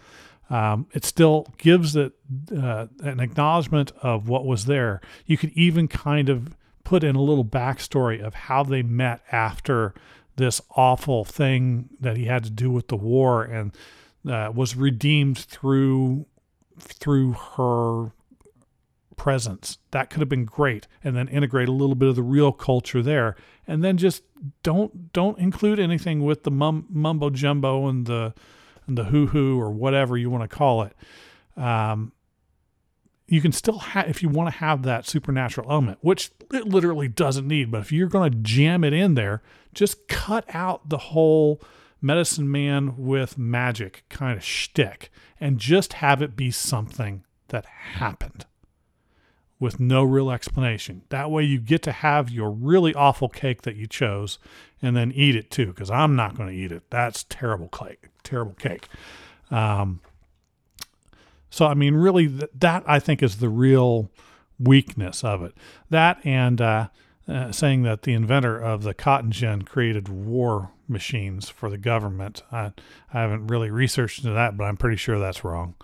Um, 0.49 0.87
it 0.93 1.03
still 1.03 1.47
gives 1.57 1.95
it 1.95 2.13
uh, 2.55 2.87
an 2.99 3.19
acknowledgement 3.19 3.91
of 4.01 4.29
what 4.29 4.45
was 4.45 4.65
there. 4.65 5.01
You 5.25 5.37
could 5.37 5.51
even 5.51 5.87
kind 5.87 6.29
of 6.29 6.55
put 6.83 7.03
in 7.03 7.15
a 7.15 7.21
little 7.21 7.45
backstory 7.45 8.21
of 8.21 8.33
how 8.33 8.63
they 8.63 8.83
met 8.83 9.21
after 9.31 9.93
this 10.35 10.61
awful 10.75 11.25
thing 11.25 11.89
that 11.99 12.17
he 12.17 12.25
had 12.25 12.43
to 12.43 12.51
do 12.51 12.69
with 12.69 12.89
the 12.89 12.95
war 12.95 13.43
and 13.43 13.75
uh, 14.29 14.51
was 14.53 14.75
redeemed 14.75 15.37
through 15.37 16.25
through 16.77 17.33
her 17.33 18.11
presence. 19.15 19.77
That 19.91 20.09
could 20.09 20.19
have 20.19 20.29
been 20.29 20.45
great. 20.45 20.87
And 21.03 21.15
then 21.15 21.27
integrate 21.27 21.69
a 21.69 21.71
little 21.73 21.95
bit 21.95 22.09
of 22.09 22.15
the 22.15 22.23
real 22.23 22.51
culture 22.51 23.01
there. 23.01 23.35
And 23.67 23.83
then 23.83 23.97
just 23.97 24.23
don't 24.63 25.13
don't 25.13 25.39
include 25.39 25.79
anything 25.79 26.23
with 26.23 26.43
the 26.43 26.51
mum, 26.51 26.85
mumbo 26.89 27.29
jumbo 27.29 27.87
and 27.87 28.05
the 28.05 28.33
and 28.87 28.97
the 28.97 29.05
hoo 29.05 29.27
hoo 29.27 29.59
or 29.59 29.71
whatever 29.71 30.17
you 30.17 30.29
want 30.29 30.49
to 30.49 30.55
call 30.55 30.83
it. 30.83 30.95
Um, 31.57 32.11
you 33.27 33.41
can 33.41 33.51
still 33.51 33.79
have 33.79 34.07
if 34.07 34.21
you 34.21 34.29
want 34.29 34.51
to 34.51 34.59
have 34.59 34.83
that 34.83 35.07
supernatural 35.07 35.69
element, 35.71 35.97
which 36.01 36.31
it 36.53 36.67
literally 36.67 37.07
doesn't 37.07 37.47
need. 37.47 37.71
But 37.71 37.81
if 37.81 37.91
you're 37.91 38.07
going 38.07 38.31
to 38.31 38.37
jam 38.37 38.83
it 38.83 38.93
in 38.93 39.15
there, 39.15 39.41
just 39.73 40.07
cut 40.07 40.45
out 40.53 40.89
the 40.89 40.97
whole 40.97 41.61
medicine 42.01 42.51
man 42.51 42.95
with 42.97 43.37
magic 43.37 44.03
kind 44.09 44.37
of 44.37 44.43
shtick 44.43 45.11
and 45.39 45.57
just 45.57 45.93
have 45.93 46.21
it 46.21 46.35
be 46.35 46.51
something 46.51 47.23
that 47.47 47.65
happened 47.65 48.45
with 49.59 49.79
no 49.79 50.03
real 50.03 50.29
explanation. 50.29 51.03
That 51.09 51.31
way 51.31 51.43
you 51.43 51.59
get 51.59 51.81
to 51.83 51.91
have 51.91 52.29
your 52.29 52.49
really 52.49 52.93
awful 52.93 53.29
cake 53.29 53.61
that 53.63 53.75
you 53.75 53.87
chose 53.87 54.37
and 54.81 54.95
then 54.95 55.11
eat 55.13 55.35
it 55.35 55.49
too, 55.49 55.67
because 55.67 55.89
I'm 55.89 56.15
not 56.15 56.35
going 56.35 56.49
to 56.49 56.55
eat 56.55 56.71
it. 56.71 56.83
That's 56.89 57.23
terrible 57.23 57.69
cake, 57.69 58.09
terrible 58.23 58.53
cake. 58.53 58.87
Um, 59.49 60.01
so, 61.49 61.65
I 61.65 61.73
mean, 61.73 61.95
really, 61.95 62.27
th- 62.27 62.51
that 62.55 62.83
I 62.85 62.99
think 62.99 63.23
is 63.23 63.37
the 63.37 63.49
real 63.49 64.09
weakness 64.59 65.23
of 65.23 65.41
it. 65.41 65.53
That 65.89 66.19
and 66.25 66.59
uh, 66.59 66.87
uh, 67.27 67.51
saying 67.51 67.83
that 67.83 68.01
the 68.03 68.13
inventor 68.13 68.59
of 68.59 68.83
the 68.83 68.93
cotton 68.93 69.31
gin 69.31 69.61
created 69.63 70.09
war 70.09 70.71
machines 70.87 71.49
for 71.49 71.69
the 71.69 71.77
government. 71.77 72.43
I, 72.51 72.73
I 73.13 73.21
haven't 73.21 73.47
really 73.47 73.71
researched 73.71 74.19
into 74.19 74.33
that, 74.33 74.57
but 74.57 74.65
I'm 74.65 74.77
pretty 74.77 74.97
sure 74.97 75.17
that's 75.17 75.43
wrong. 75.43 75.75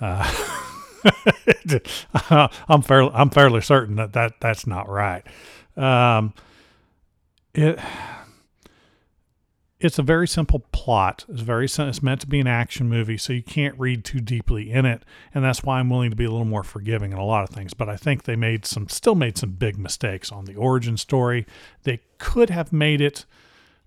Uh, 0.00 0.70
I'm 2.68 2.82
fairly 2.82 3.10
I'm 3.14 3.30
fairly 3.30 3.60
certain 3.60 3.96
that, 3.96 4.12
that 4.12 4.40
that's 4.40 4.66
not 4.66 4.88
right. 4.88 5.24
Um, 5.76 6.34
it 7.54 7.78
it's 9.80 9.98
a 9.98 10.02
very 10.02 10.26
simple 10.26 10.60
plot. 10.72 11.26
It's 11.28 11.42
very 11.42 11.66
it's 11.66 12.02
meant 12.02 12.22
to 12.22 12.26
be 12.26 12.40
an 12.40 12.46
action 12.46 12.88
movie, 12.88 13.18
so 13.18 13.34
you 13.34 13.42
can't 13.42 13.78
read 13.78 14.04
too 14.04 14.20
deeply 14.20 14.70
in 14.70 14.86
it, 14.86 15.02
and 15.34 15.44
that's 15.44 15.62
why 15.62 15.78
I'm 15.78 15.90
willing 15.90 16.08
to 16.08 16.16
be 16.16 16.24
a 16.24 16.30
little 16.30 16.46
more 16.46 16.62
forgiving 16.62 17.12
in 17.12 17.18
a 17.18 17.24
lot 17.24 17.42
of 17.42 17.50
things. 17.50 17.74
But 17.74 17.90
I 17.90 17.96
think 17.96 18.24
they 18.24 18.36
made 18.36 18.64
some, 18.64 18.88
still 18.88 19.14
made 19.14 19.36
some 19.36 19.50
big 19.50 19.76
mistakes 19.78 20.32
on 20.32 20.46
the 20.46 20.54
origin 20.54 20.96
story. 20.96 21.46
They 21.82 22.00
could 22.16 22.48
have 22.48 22.72
made 22.72 23.02
it, 23.02 23.26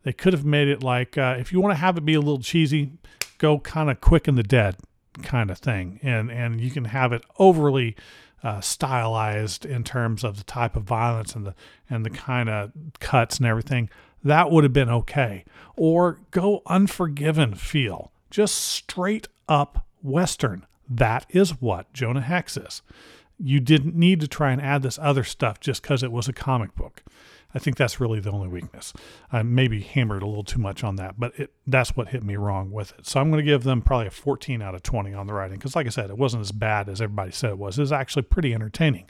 they 0.03 0.13
could 0.13 0.33
have 0.33 0.45
made 0.45 0.67
it 0.67 0.83
like 0.83 1.17
uh, 1.17 1.37
if 1.39 1.51
you 1.51 1.59
want 1.59 1.71
to 1.73 1.79
have 1.79 1.97
it 1.97 2.05
be 2.05 2.13
a 2.13 2.19
little 2.19 2.41
cheesy, 2.41 2.91
go 3.39 3.57
kind 3.57 3.89
of 3.89 3.99
quick 3.99 4.27
and 4.27 4.37
the 4.37 4.43
dead 4.43 4.75
kind 5.23 5.51
of 5.51 5.57
thing, 5.57 5.99
and 6.03 6.31
and 6.31 6.61
you 6.61 6.71
can 6.71 6.85
have 6.85 7.13
it 7.13 7.23
overly. 7.37 7.95
Uh, 8.43 8.61
stylized 8.61 9.65
in 9.65 9.83
terms 9.83 10.23
of 10.23 10.37
the 10.37 10.43
type 10.43 10.75
of 10.75 10.83
violence 10.83 11.33
and 11.33 11.43
the 11.43 11.55
and 11.89 12.05
the 12.05 12.09
kind 12.09 12.47
of 12.47 12.71
cuts 12.99 13.37
and 13.37 13.47
everything 13.47 13.89
that 14.23 14.51
would 14.51 14.63
have 14.63 14.73
been 14.73 14.89
okay. 14.89 15.45
Or 15.75 16.19
go 16.31 16.61
Unforgiven 16.65 17.55
feel, 17.55 18.11
just 18.29 18.55
straight 18.55 19.27
up 19.47 19.85
Western. 20.01 20.65
That 20.89 21.25
is 21.29 21.61
what 21.61 21.91
Jonah 21.93 22.21
Hex 22.21 22.57
is. 22.57 22.81
You 23.39 23.59
didn't 23.59 23.95
need 23.95 24.19
to 24.21 24.27
try 24.27 24.51
and 24.51 24.61
add 24.61 24.81
this 24.81 24.99
other 24.99 25.23
stuff 25.23 25.59
just 25.59 25.81
because 25.81 26.01
it 26.01 26.11
was 26.11 26.27
a 26.27 26.33
comic 26.33 26.75
book. 26.75 27.03
I 27.57 27.59
think 27.59 27.75
that's 27.75 27.99
really 27.99 28.19
the 28.19 28.29
only 28.29 28.47
weakness. 28.47 28.93
I 29.31 29.41
maybe 29.41 29.81
hammered 29.81 30.21
a 30.21 30.27
little 30.27 30.43
too 30.43 30.59
much 30.59 30.83
on 30.83 30.97
that, 30.97 31.19
but 31.19 31.33
it, 31.39 31.51
that's 31.65 31.97
what 31.97 32.09
hit 32.09 32.23
me 32.23 32.35
wrong 32.35 32.69
with 32.69 32.93
it. 32.99 33.07
So 33.07 33.19
I'm 33.19 33.31
going 33.31 33.43
to 33.43 33.51
give 33.51 33.63
them 33.63 33.81
probably 33.81 34.05
a 34.05 34.11
14 34.11 34.61
out 34.61 34.75
of 34.75 34.83
20 34.83 35.15
on 35.15 35.25
the 35.25 35.33
writing 35.33 35.57
because, 35.57 35.75
like 35.75 35.87
I 35.87 35.89
said, 35.89 36.11
it 36.11 36.19
wasn't 36.19 36.41
as 36.41 36.51
bad 36.51 36.87
as 36.87 37.01
everybody 37.01 37.31
said 37.31 37.49
it 37.49 37.57
was. 37.57 37.79
It 37.79 37.81
was 37.81 37.91
actually 37.91 38.21
pretty 38.21 38.53
entertaining. 38.53 39.05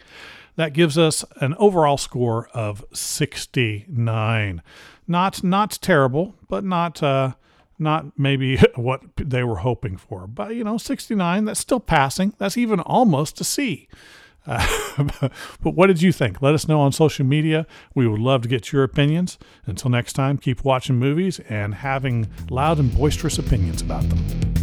That 0.55 0.71
gives 0.71 0.97
us 0.97 1.25
an 1.41 1.55
overall 1.59 1.97
score 1.97 2.47
of 2.53 2.85
69. 2.93 4.61
Not 5.09 5.43
not 5.43 5.71
terrible, 5.81 6.35
but 6.47 6.63
not 6.63 7.03
uh, 7.03 7.33
not 7.77 8.17
maybe 8.17 8.55
what 8.75 9.01
they 9.17 9.43
were 9.43 9.57
hoping 9.57 9.97
for. 9.97 10.25
But 10.25 10.55
you 10.55 10.63
know, 10.63 10.77
69, 10.77 11.43
that's 11.43 11.59
still 11.59 11.81
passing. 11.81 12.33
That's 12.37 12.55
even 12.55 12.79
almost 12.79 13.41
a 13.41 13.43
C. 13.43 13.89
But 15.61 15.75
what 15.75 15.87
did 15.87 16.01
you 16.01 16.11
think? 16.11 16.41
Let 16.41 16.55
us 16.55 16.67
know 16.67 16.79
on 16.79 16.91
social 16.91 17.25
media. 17.25 17.67
We 17.93 18.07
would 18.07 18.19
love 18.19 18.41
to 18.43 18.47
get 18.47 18.71
your 18.71 18.83
opinions. 18.83 19.37
Until 19.65 19.91
next 19.91 20.13
time, 20.13 20.37
keep 20.37 20.63
watching 20.63 20.95
movies 20.95 21.39
and 21.49 21.75
having 21.75 22.27
loud 22.49 22.79
and 22.79 22.95
boisterous 22.95 23.37
opinions 23.37 23.81
about 23.81 24.07
them. 24.09 24.56